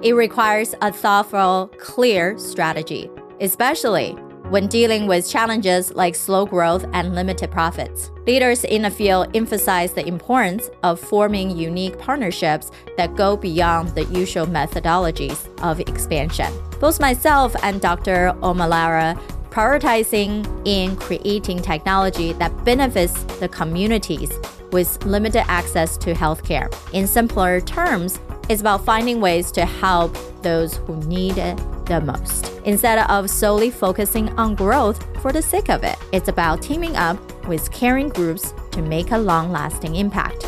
It 0.03 0.13
requires 0.13 0.75
a 0.83 0.93
thoughtful 0.93 1.71
clear 1.79 2.39
strategy 2.39 3.11
especially 3.43 4.17
when 4.53 4.67
dealing 4.67 5.07
with 5.07 5.27
challenges 5.27 5.95
like 5.95 6.15
slow 6.15 6.45
growth 6.45 6.85
and 6.93 7.15
limited 7.15 7.51
profits. 7.51 8.11
Leaders 8.27 8.65
in 8.65 8.83
the 8.83 8.91
field 8.91 9.35
emphasize 9.35 9.95
the 9.95 10.07
importance 10.07 10.69
of 10.83 11.01
forming 11.01 11.57
unique 11.57 11.99
partnerships 11.99 12.71
that 12.99 13.17
go 13.17 13.35
beyond 13.35 13.89
the 13.95 14.05
usual 14.05 14.45
methodologies 14.45 15.49
of 15.63 15.81
expansion. 15.81 16.53
Both 16.81 17.01
myself 17.01 17.57
and 17.63 17.81
Dr. 17.81 18.35
Omolara 18.43 19.19
prioritizing 19.49 20.47
in 20.67 20.97
creating 20.97 21.63
technology 21.63 22.35
that 22.35 22.53
benefits 22.63 23.25
the 23.41 23.49
communities 23.49 24.31
with 24.71 25.03
limited 25.07 25.45
access 25.49 25.97
to 25.97 26.13
healthcare. 26.13 26.69
In 26.93 27.07
simpler 27.07 27.63
terms, 27.63 28.19
it's 28.49 28.61
about 28.61 28.85
finding 28.85 29.21
ways 29.21 29.51
to 29.53 29.65
help 29.65 30.17
those 30.43 30.77
who 30.77 30.97
need 31.05 31.39
it 31.39 31.57
the 31.87 32.01
most. 32.01 32.53
Instead 32.65 32.99
of 33.11 33.29
solely 33.29 33.71
focusing 33.71 34.29
on 34.39 34.55
growth 34.55 35.05
for 35.21 35.33
the 35.33 35.43
sake 35.43 35.69
of 35.69 35.85
it, 35.85 35.97
it's 36.13 36.29
about 36.29 36.63
teaming 36.63 36.97
up 36.97 37.19
with 37.47 37.71
caring 37.73 38.09
groups 38.09 38.55
to 38.73 38.83
make 38.83 39.11
a 39.11 39.19
long 39.19 39.51
lasting 39.51 39.97
impact. 39.97 40.47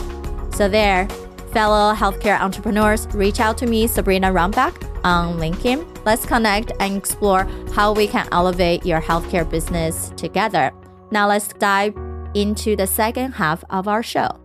So, 0.55 0.69
there, 0.69 1.09
fellow 1.53 1.95
healthcare 1.95 2.41
entrepreneurs, 2.41 3.07
reach 3.15 3.41
out 3.41 3.59
to 3.59 3.67
me, 3.67 3.87
Sabrina 3.87 4.31
Runbeck, 4.33 4.75
on 5.05 5.39
LinkedIn. 5.39 6.05
Let's 6.05 6.27
connect 6.27 6.73
and 6.81 6.97
explore 6.97 7.45
how 7.73 7.93
we 7.93 8.07
can 8.07 8.29
elevate 8.33 8.85
your 8.85 9.01
healthcare 9.01 9.49
business 9.49 10.13
together. 10.17 10.73
Now, 11.11 11.29
let's 11.29 11.49
dive 11.49 11.95
into 12.35 12.77
the 12.77 12.87
second 12.87 13.33
half 13.33 13.65
of 13.71 13.87
our 13.89 14.03
show. 14.03 14.44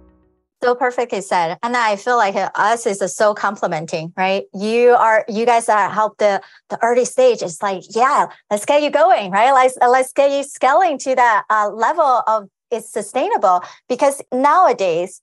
So 0.61 0.75
perfectly 0.75 1.21
said. 1.21 1.57
And 1.63 1.77
I 1.77 1.95
feel 1.95 2.17
like 2.17 2.35
us 2.55 2.85
is 2.85 3.01
so 3.15 3.33
complementing, 3.33 4.11
right? 4.17 4.43
You 4.53 4.91
are, 4.91 5.23
you 5.29 5.45
guys 5.45 5.67
that 5.67 5.93
help 5.93 6.17
the, 6.17 6.41
the 6.69 6.77
early 6.83 7.05
stage. 7.05 7.41
It's 7.41 7.61
like, 7.61 7.83
yeah, 7.95 8.27
let's 8.51 8.65
get 8.65 8.83
you 8.83 8.89
going, 8.89 9.31
right? 9.31 9.53
Let's, 9.53 9.77
let's 9.77 10.11
get 10.11 10.31
you 10.31 10.43
scaling 10.43 10.97
to 10.99 11.15
that 11.15 11.45
uh, 11.49 11.69
level 11.69 12.23
of 12.27 12.49
it's 12.71 12.91
sustainable 12.91 13.63
because 13.87 14.21
nowadays, 14.33 15.21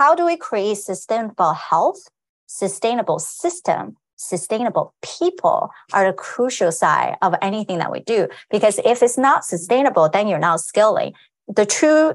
how 0.00 0.14
do 0.14 0.24
we 0.24 0.36
create 0.36 0.78
sustainable 0.78 1.52
health, 1.52 2.08
sustainable 2.46 3.18
system, 3.18 3.96
sustainable 4.16 4.94
people 5.02 5.70
are 5.92 6.06
the 6.06 6.12
crucial 6.12 6.72
side 6.72 7.16
of 7.22 7.34
anything 7.42 7.78
that 7.78 7.92
we 7.92 8.00
do. 8.00 8.28
Because 8.50 8.78
if 8.84 9.02
it's 9.02 9.18
not 9.18 9.44
sustainable, 9.44 10.08
then 10.08 10.28
you're 10.28 10.38
not 10.38 10.60
scaling. 10.60 11.12
The 11.48 11.66
true 11.66 12.14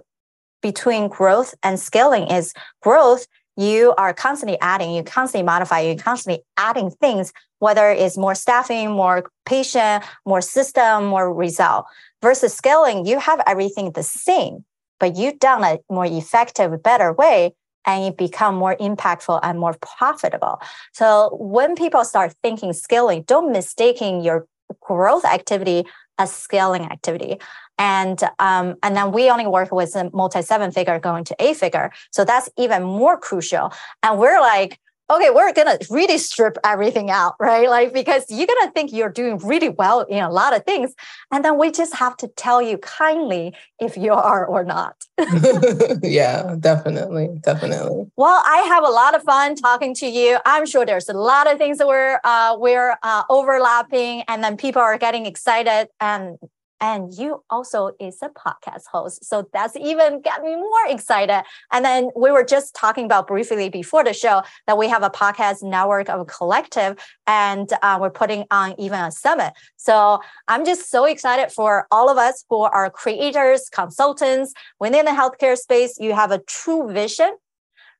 between 0.61 1.07
growth 1.07 1.55
and 1.63 1.79
scaling 1.79 2.29
is 2.29 2.53
growth 2.81 3.27
you 3.59 3.93
are 3.97 4.13
constantly 4.13 4.57
adding, 4.61 4.93
you 4.93 5.03
constantly 5.03 5.45
modify, 5.45 5.81
you 5.81 5.97
constantly 5.97 6.41
adding 6.55 6.89
things, 6.89 7.33
whether 7.59 7.91
it's 7.91 8.15
more 8.15 8.33
staffing, 8.33 8.89
more 8.89 9.29
patient, 9.45 10.05
more 10.25 10.39
system, 10.39 11.03
more 11.07 11.33
result. 11.33 11.85
Versus 12.21 12.53
scaling, 12.53 13.05
you 13.05 13.19
have 13.19 13.41
everything 13.45 13.91
the 13.91 14.03
same, 14.03 14.63
but 14.97 15.17
you've 15.17 15.39
done 15.39 15.65
a 15.65 15.77
more 15.91 16.05
effective, 16.05 16.81
better 16.81 17.11
way, 17.11 17.53
and 17.85 18.05
you 18.05 18.13
become 18.13 18.55
more 18.55 18.77
impactful 18.77 19.41
and 19.43 19.59
more 19.59 19.75
profitable. 19.81 20.61
So 20.93 21.35
when 21.37 21.75
people 21.75 22.05
start 22.05 22.33
thinking 22.41 22.71
scaling, 22.71 23.23
don't 23.23 23.51
mistaking 23.51 24.21
your 24.21 24.47
growth 24.79 25.25
activity 25.25 25.85
as 26.19 26.35
scaling 26.35 26.83
activity. 26.83 27.39
And 27.79 28.21
um, 28.37 28.75
and 28.83 28.95
then 28.95 29.11
we 29.11 29.31
only 29.31 29.47
work 29.47 29.71
with 29.71 29.95
a 29.95 30.11
multi 30.13 30.41
seven 30.41 30.71
figure 30.71 30.99
going 30.99 31.23
to 31.23 31.35
eight 31.39 31.55
figure. 31.55 31.91
So 32.11 32.25
that's 32.25 32.49
even 32.57 32.83
more 32.83 33.17
crucial. 33.17 33.71
And 34.03 34.19
we're 34.19 34.39
like 34.41 34.79
okay 35.09 35.29
we're 35.29 35.53
gonna 35.53 35.77
really 35.89 36.17
strip 36.17 36.57
everything 36.63 37.09
out 37.09 37.35
right? 37.39 37.69
Like 37.69 37.93
because 37.93 38.25
you're 38.29 38.47
gonna 38.47 38.71
think 38.71 38.91
you're 38.91 39.09
doing 39.09 39.37
really 39.39 39.69
well 39.69 40.01
in 40.01 40.23
a 40.23 40.31
lot 40.31 40.55
of 40.55 40.63
things 40.65 40.93
and 41.31 41.43
then 41.43 41.57
we 41.57 41.71
just 41.71 41.95
have 41.95 42.15
to 42.17 42.27
tell 42.27 42.61
you 42.61 42.77
kindly 42.77 43.55
if 43.79 43.97
you 43.97 44.13
are 44.13 44.45
or 44.45 44.63
not. 44.63 44.95
Yeah 46.03 46.55
definitely 46.59 47.29
definitely. 47.41 48.05
Well 48.15 48.41
i 48.45 48.57
have 48.73 48.83
a 48.83 48.89
lot 48.89 49.15
of 49.15 49.23
fun 49.23 49.55
talking 49.55 49.93
to 49.95 50.07
you. 50.07 50.37
I'm 50.45 50.65
sure 50.65 50.85
there's 50.85 51.09
a 51.09 51.13
lot 51.13 51.51
of 51.51 51.57
things 51.57 51.77
that 51.79 51.87
we're 51.87 52.19
uh, 52.23 52.55
we're 52.59 52.97
uh, 53.03 53.23
overlapping 53.29 54.23
and 54.27 54.43
then 54.43 54.57
people 54.57 54.81
are 54.81 54.97
getting 54.97 55.25
excited 55.25 55.87
and 55.99 56.37
and 56.81 57.13
you 57.13 57.43
also 57.49 57.91
is 57.99 58.17
a 58.21 58.29
podcast 58.29 58.85
host. 58.91 59.25
So 59.25 59.47
that's 59.53 59.75
even 59.75 60.21
got 60.21 60.43
me 60.43 60.55
more 60.55 60.85
excited. 60.87 61.43
And 61.71 61.83
then 61.83 62.09
we 62.15 62.31
were 62.31 62.43
just 62.43 62.75
talking 62.75 63.05
about 63.05 63.27
briefly 63.27 63.69
before 63.69 64.03
the 64.03 64.13
show 64.13 64.43
that 64.67 64.77
we 64.77 64.87
have 64.87 65.03
a 65.03 65.09
podcast 65.09 65.63
network 65.63 66.09
of 66.09 66.21
a 66.21 66.25
collective 66.25 66.97
and 67.27 67.71
uh, 67.81 67.97
we're 67.99 68.09
putting 68.09 68.45
on 68.51 68.75
even 68.79 68.99
a 68.99 69.11
summit. 69.11 69.53
So 69.77 70.19
i'm 70.47 70.65
just 70.65 70.89
so 70.89 71.05
excited 71.05 71.51
for 71.51 71.87
all 71.91 72.09
of 72.09 72.17
us 72.17 72.45
who 72.49 72.61
are 72.61 72.89
creators 72.89 73.69
consultants 73.69 74.53
within 74.79 75.05
the 75.05 75.11
healthcare 75.11 75.57
space. 75.57 75.97
You 75.99 76.13
have 76.13 76.31
a 76.31 76.39
true 76.39 76.91
vision 76.91 77.35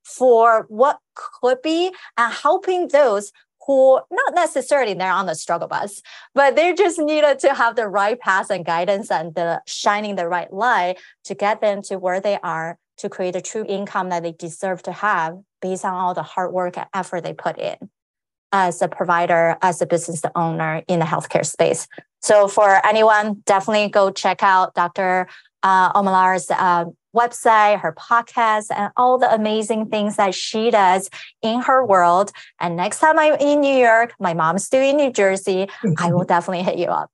for 0.04 0.65
what 0.70 1.00
could 1.15 1.62
be 1.62 1.92
and 2.18 2.34
helping 2.34 2.88
those 2.88 3.32
who 3.65 4.00
not 4.12 4.34
necessarily 4.34 4.93
they're 4.93 5.12
on 5.12 5.26
the 5.26 5.36
struggle 5.36 5.67
bus, 5.67 6.02
but 6.34 6.56
they 6.56 6.74
just 6.74 7.00
needed 7.00 7.39
to 7.39 7.54
have 7.54 7.76
the 7.76 7.88
right 7.88 8.19
path 8.19 8.50
and 8.50 8.65
guidance 8.65 9.12
and 9.12 9.36
the 9.36 9.62
shining 9.67 10.15
the 10.15 10.28
right 10.28 10.52
light 10.52 10.98
to 11.26 11.36
get 11.36 11.62
them 11.62 11.82
to 11.84 11.98
where 11.98 12.19
they 12.19 12.39
are 12.41 12.78
to 12.98 13.10
create 13.10 13.36
a 13.36 13.41
true 13.41 13.65
income 13.67 14.10
that 14.10 14.24
they 14.24 14.32
deserve 14.32 14.84
to 14.84 14.91
have 14.91 15.38
based 15.62 15.86
on 15.86 15.93
all 15.93 16.13
the 16.13 16.24
hard 16.24 16.52
work 16.52 16.78
and 16.78 16.88
effort 16.93 17.24
they 17.24 17.34
put 17.34 17.58
in 17.58 17.78
as 18.52 18.82
a 18.82 18.88
provider, 18.88 19.58
as 19.62 19.82
a 19.82 19.86
business 19.86 20.22
owner 20.36 20.84
in 20.88 21.00
the 21.00 21.06
healthcare 21.06 21.45
space. 21.45 21.88
So 22.22 22.48
for 22.48 22.86
anyone, 22.86 23.43
definitely 23.45 23.89
go 23.89 24.12
check 24.12 24.43
out 24.43 24.74
Dr. 24.74 25.28
Uh, 25.63 25.93
Omolara's 25.93 26.50
uh, 26.52 26.86
website, 27.15 27.80
her 27.80 27.93
podcast, 27.93 28.67
and 28.76 28.91
all 28.98 29.17
the 29.17 29.32
amazing 29.34 29.88
things 29.88 30.15
that 30.17 30.36
she 30.36 30.72
does 30.72 31.10
in 31.41 31.62
her 31.62 31.86
world. 31.86 32.32
And 32.60 32.76
next 32.76 33.00
time 33.00 33.17
I'm 33.17 33.34
in 33.36 33.62
New 33.62 33.76
York, 33.76 34.13
my 34.19 34.34
mom's 34.34 34.65
still 34.65 34.82
in 34.82 34.98
New 34.98 35.12
Jersey, 35.12 35.67
I 35.98 36.12
will 36.12 36.26
definitely 36.26 36.63
hit 36.63 36.78
you 36.78 36.88
up. 36.88 37.12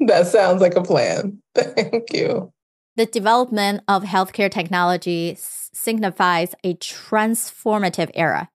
that 0.00 0.26
sounds 0.26 0.60
like 0.60 0.74
a 0.74 0.82
plan. 0.82 1.42
Thank 1.54 2.12
you. 2.12 2.52
The 2.96 3.06
development 3.06 3.82
of 3.86 4.02
healthcare 4.02 4.50
technology 4.50 5.36
signifies 5.38 6.54
a 6.64 6.74
transformative 6.74 8.10
era, 8.14 8.50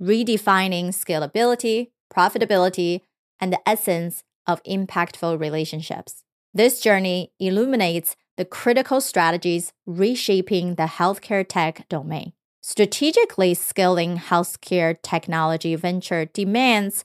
redefining 0.00 0.88
scalability, 0.88 1.88
profitability, 2.14 3.00
and 3.40 3.52
the 3.52 3.66
essence 3.66 4.24
of 4.46 4.62
impactful 4.64 5.40
relationships. 5.40 6.24
This 6.52 6.80
journey 6.80 7.32
illuminates 7.38 8.16
the 8.38 8.44
critical 8.44 9.00
strategies 9.00 9.72
reshaping 9.84 10.76
the 10.76 10.84
healthcare 10.84 11.44
tech 11.46 11.86
domain. 11.88 12.32
Strategically 12.62 13.52
scaling 13.52 14.16
healthcare 14.16 14.96
technology 15.02 15.74
venture 15.74 16.24
demands 16.24 17.04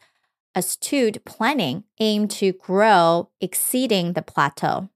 astute 0.53 1.25
planning 1.25 1.85
aimed 1.99 2.29
to 2.29 2.53
grow 2.53 3.29
exceeding 3.41 4.13
the 4.13 4.21
plateau 4.21 4.89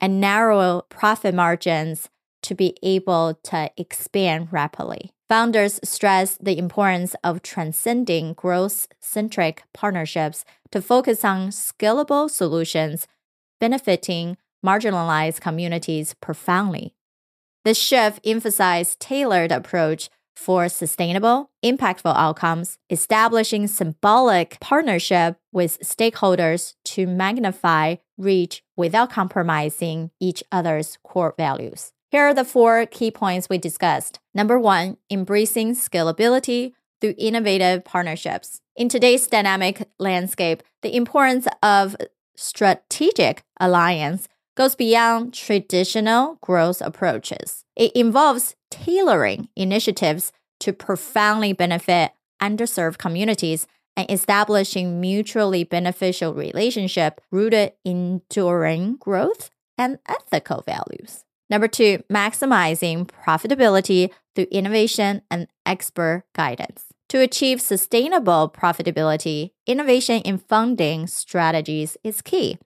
and 0.00 0.20
narrow 0.20 0.82
profit 0.88 1.34
margins 1.34 2.08
to 2.42 2.54
be 2.54 2.76
able 2.84 3.34
to 3.42 3.68
expand 3.76 4.48
rapidly. 4.52 5.10
Founders 5.28 5.80
stress 5.82 6.38
the 6.40 6.56
importance 6.56 7.16
of 7.24 7.42
transcending 7.42 8.32
growth 8.34 8.86
centric 9.00 9.64
partnerships 9.74 10.44
to 10.70 10.80
focus 10.80 11.24
on 11.24 11.48
scalable 11.48 12.30
solutions 12.30 13.08
benefiting 13.60 14.36
marginalized 14.64 15.40
communities 15.40 16.14
profoundly. 16.14 16.94
The 17.64 17.74
shift 17.74 18.20
emphasized 18.26 19.00
tailored 19.00 19.52
approach 19.52 20.08
for 20.34 20.68
sustainable, 20.68 21.50
impactful 21.62 22.16
outcomes, 22.16 22.78
establishing 22.88 23.66
symbolic 23.66 24.58
partnership 24.60 25.36
with 25.52 25.78
stakeholders 25.80 26.74
to 26.84 27.06
magnify 27.06 27.96
reach 28.16 28.62
without 28.76 29.10
compromising 29.10 30.10
each 30.18 30.42
other's 30.50 30.96
core 31.02 31.34
values. 31.36 31.92
Here 32.10 32.22
are 32.22 32.34
the 32.34 32.44
four 32.44 32.86
key 32.86 33.10
points 33.10 33.48
we 33.48 33.58
discussed. 33.58 34.18
Number 34.34 34.58
one, 34.58 34.96
embracing 35.10 35.74
scalability 35.74 36.72
through 37.00 37.14
innovative 37.18 37.84
partnerships. 37.84 38.60
In 38.76 38.88
today's 38.88 39.26
dynamic 39.26 39.88
landscape, 39.98 40.62
the 40.82 40.96
importance 40.96 41.46
of 41.62 41.96
strategic 42.34 43.44
alliance 43.60 44.26
goes 44.60 44.74
beyond 44.74 45.32
traditional 45.32 46.36
growth 46.42 46.82
approaches. 46.82 47.64
It 47.76 47.92
involves 47.92 48.56
tailoring 48.70 49.48
initiatives 49.56 50.32
to 50.58 50.74
profoundly 50.74 51.54
benefit 51.54 52.12
underserved 52.42 52.98
communities 52.98 53.66
and 53.96 54.10
establishing 54.10 55.00
mutually 55.00 55.64
beneficial 55.64 56.34
relationship 56.34 57.22
rooted 57.32 57.72
in 57.86 58.20
enduring 58.30 58.96
growth 58.96 59.48
and 59.78 59.98
ethical 60.06 60.60
values. 60.60 61.24
Number 61.48 61.66
two, 61.66 62.04
maximizing 62.12 63.08
profitability 63.08 64.10
through 64.34 64.48
innovation 64.50 65.22
and 65.30 65.48
expert 65.64 66.24
guidance. 66.34 66.84
To 67.08 67.20
achieve 67.20 67.62
sustainable 67.62 68.52
profitability, 68.54 69.52
innovation 69.66 70.20
in 70.20 70.36
funding 70.36 71.06
strategies 71.06 71.96
is 72.04 72.20
key. 72.20 72.58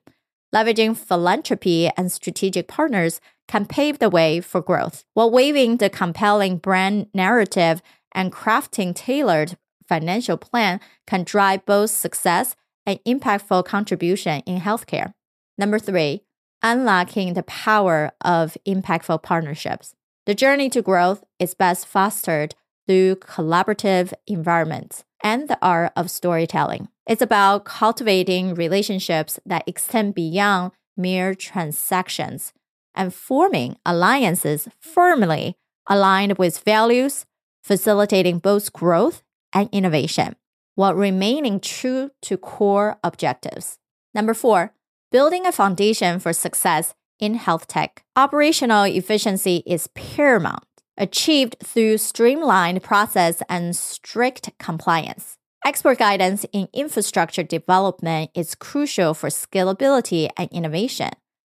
Leveraging 0.55 0.95
philanthropy 0.95 1.89
and 1.97 2.09
strategic 2.09 2.69
partners 2.69 3.19
can 3.45 3.65
pave 3.65 3.99
the 3.99 4.09
way 4.09 4.39
for 4.39 4.61
growth, 4.61 5.03
while 5.13 5.29
waiving 5.29 5.77
the 5.77 5.89
compelling 5.89 6.57
brand 6.57 7.07
narrative 7.13 7.81
and 8.13 8.31
crafting 8.31 8.95
tailored 8.95 9.57
financial 9.85 10.37
plan 10.37 10.79
can 11.05 11.25
drive 11.25 11.65
both 11.65 11.89
success 11.89 12.55
and 12.85 13.03
impactful 13.03 13.65
contribution 13.65 14.41
in 14.45 14.61
healthcare. 14.61 15.13
Number 15.57 15.77
three, 15.77 16.21
unlocking 16.63 17.33
the 17.33 17.43
power 17.43 18.13
of 18.21 18.57
impactful 18.65 19.23
partnerships. 19.23 19.93
The 20.25 20.35
journey 20.35 20.69
to 20.69 20.81
growth 20.81 21.25
is 21.37 21.53
best 21.53 21.85
fostered 21.85 22.55
through 22.87 23.17
collaborative 23.17 24.13
environments 24.25 25.03
and 25.25 25.47
the 25.47 25.57
art 25.59 25.91
of 25.95 26.11
storytelling. 26.11 26.87
It's 27.07 27.21
about 27.21 27.65
cultivating 27.65 28.53
relationships 28.53 29.39
that 29.45 29.67
extend 29.67 30.13
beyond 30.13 30.71
mere 30.95 31.33
transactions 31.33 32.53
and 32.93 33.13
forming 33.13 33.75
alliances 33.85 34.69
firmly 34.79 35.57
aligned 35.89 36.37
with 36.37 36.59
values, 36.59 37.25
facilitating 37.63 38.37
both 38.37 38.71
growth 38.71 39.23
and 39.51 39.67
innovation 39.71 40.35
while 40.75 40.93
remaining 40.93 41.59
true 41.59 42.11
to 42.21 42.37
core 42.37 42.99
objectives. 43.03 43.79
Number 44.13 44.33
four, 44.33 44.73
building 45.11 45.47
a 45.47 45.51
foundation 45.51 46.19
for 46.19 46.33
success 46.33 46.93
in 47.19 47.33
health 47.35 47.67
tech. 47.67 48.03
Operational 48.15 48.83
efficiency 48.83 49.63
is 49.65 49.87
paramount, 49.95 50.65
achieved 50.97 51.57
through 51.63 51.97
streamlined 51.97 52.83
process 52.83 53.41
and 53.49 53.75
strict 53.75 54.51
compliance. 54.59 55.37
Expert 55.65 55.97
guidance 55.97 56.45
in 56.53 56.67
infrastructure 56.73 57.43
development 57.43 58.29
is 58.35 58.55
crucial 58.55 59.13
for 59.13 59.29
scalability 59.29 60.29
and 60.37 60.49
innovation, 60.51 61.09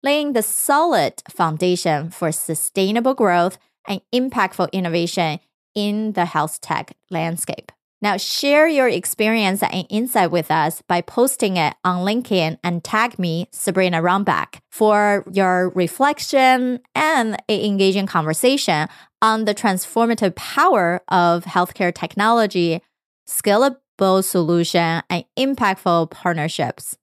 laying 0.01 0.33
the 0.33 0.41
solid 0.41 1.21
foundation 1.29 2.09
for 2.09 2.31
sustainable 2.31 3.13
growth 3.13 3.57
and 3.87 4.01
impactful 4.13 4.71
innovation 4.71 5.39
in 5.75 6.13
the 6.13 6.25
health 6.25 6.61
tech 6.61 6.95
landscape. 7.11 7.71
Now, 7.99 8.17
share 8.17 8.67
your 8.67 8.87
experience 8.87 9.63
and 9.63 9.87
insight 9.89 10.29
with 10.29 10.51
us 10.51 10.83
by 10.87 11.01
posting 11.01 11.57
it 11.57 11.73
on 11.83 12.05
LinkedIn 12.05 12.59
and 12.63 12.83
tag 12.83 13.17
me, 13.17 13.47
Sabrina 13.51 14.01
Runbeck, 14.03 14.59
for 14.69 15.25
your 15.31 15.69
reflection 15.69 16.79
and 16.93 17.41
an 17.49 17.59
engaging 17.59 18.05
conversation 18.05 18.87
on 19.23 19.45
the 19.45 19.55
transformative 19.55 20.35
power 20.35 21.01
of 21.07 21.45
healthcare 21.45 21.93
technology, 21.93 22.83
scalable 23.27 24.23
solution, 24.23 25.01
and 25.09 25.25
impactful 25.37 26.11
partnerships. 26.11 26.97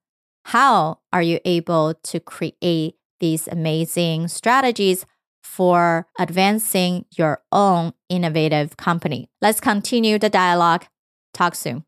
How 0.45 1.01
are 1.13 1.23
you 1.23 1.41
able 1.45 1.95
to 1.95 2.21
create 2.21 2.95
these 3.19 3.49
amazing 3.49 4.29
strategies 4.29 5.07
for 5.55 6.07
advancing 6.19 7.05
your 7.17 7.43
own 7.53 7.93
innovative 8.09 8.77
company. 8.77 9.29
Let's 9.41 9.61
continue 9.61 10.19
the 10.19 10.29
dialogue. 10.29 10.87
Talk 11.33 11.55
soon. 11.55 11.85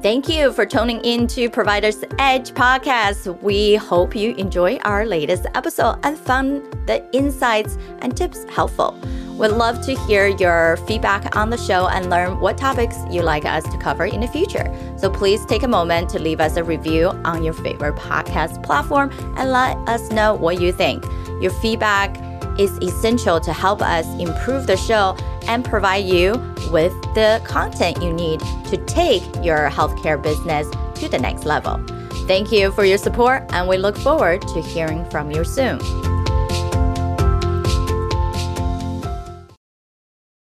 Thank 0.00 0.28
you 0.28 0.52
for 0.52 0.64
tuning 0.64 1.00
in 1.00 1.26
to 1.28 1.50
Providers 1.50 2.04
Edge 2.20 2.52
podcast. 2.52 3.42
We 3.42 3.74
hope 3.74 4.14
you 4.14 4.32
enjoy 4.36 4.76
our 4.84 5.04
latest 5.04 5.46
episode 5.56 5.98
and 6.04 6.16
found 6.16 6.62
the 6.86 7.04
insights 7.12 7.76
and 7.98 8.16
tips 8.16 8.44
helpful. 8.44 8.96
We'd 9.36 9.48
love 9.48 9.84
to 9.86 9.96
hear 10.06 10.28
your 10.28 10.76
feedback 10.86 11.34
on 11.34 11.50
the 11.50 11.56
show 11.56 11.88
and 11.88 12.08
learn 12.10 12.38
what 12.38 12.56
topics 12.56 12.96
you'd 13.10 13.24
like 13.24 13.44
us 13.44 13.64
to 13.64 13.76
cover 13.78 14.04
in 14.04 14.20
the 14.20 14.28
future. 14.28 14.72
So 14.98 15.10
please 15.10 15.44
take 15.46 15.64
a 15.64 15.68
moment 15.68 16.10
to 16.10 16.20
leave 16.20 16.40
us 16.40 16.56
a 16.56 16.62
review 16.62 17.08
on 17.24 17.42
your 17.42 17.54
favorite 17.54 17.96
podcast 17.96 18.62
platform 18.62 19.10
and 19.36 19.50
let 19.50 19.76
us 19.88 20.12
know 20.12 20.32
what 20.32 20.60
you 20.60 20.70
think. 20.70 21.04
Your 21.42 21.50
feedback 21.50 22.16
is 22.58 22.76
essential 22.78 23.40
to 23.40 23.52
help 23.52 23.80
us 23.80 24.06
improve 24.20 24.66
the 24.66 24.76
show 24.76 25.16
and 25.46 25.64
provide 25.64 26.04
you 26.04 26.32
with 26.70 26.92
the 27.14 27.40
content 27.44 28.02
you 28.02 28.12
need 28.12 28.40
to 28.66 28.76
take 28.86 29.22
your 29.42 29.70
healthcare 29.70 30.20
business 30.20 30.68
to 31.00 31.08
the 31.08 31.18
next 31.18 31.44
level. 31.44 31.80
Thank 32.26 32.52
you 32.52 32.72
for 32.72 32.84
your 32.84 32.98
support, 32.98 33.44
and 33.50 33.68
we 33.68 33.78
look 33.78 33.96
forward 33.96 34.42
to 34.42 34.60
hearing 34.60 35.08
from 35.08 35.30
you 35.30 35.44
soon. 35.44 35.78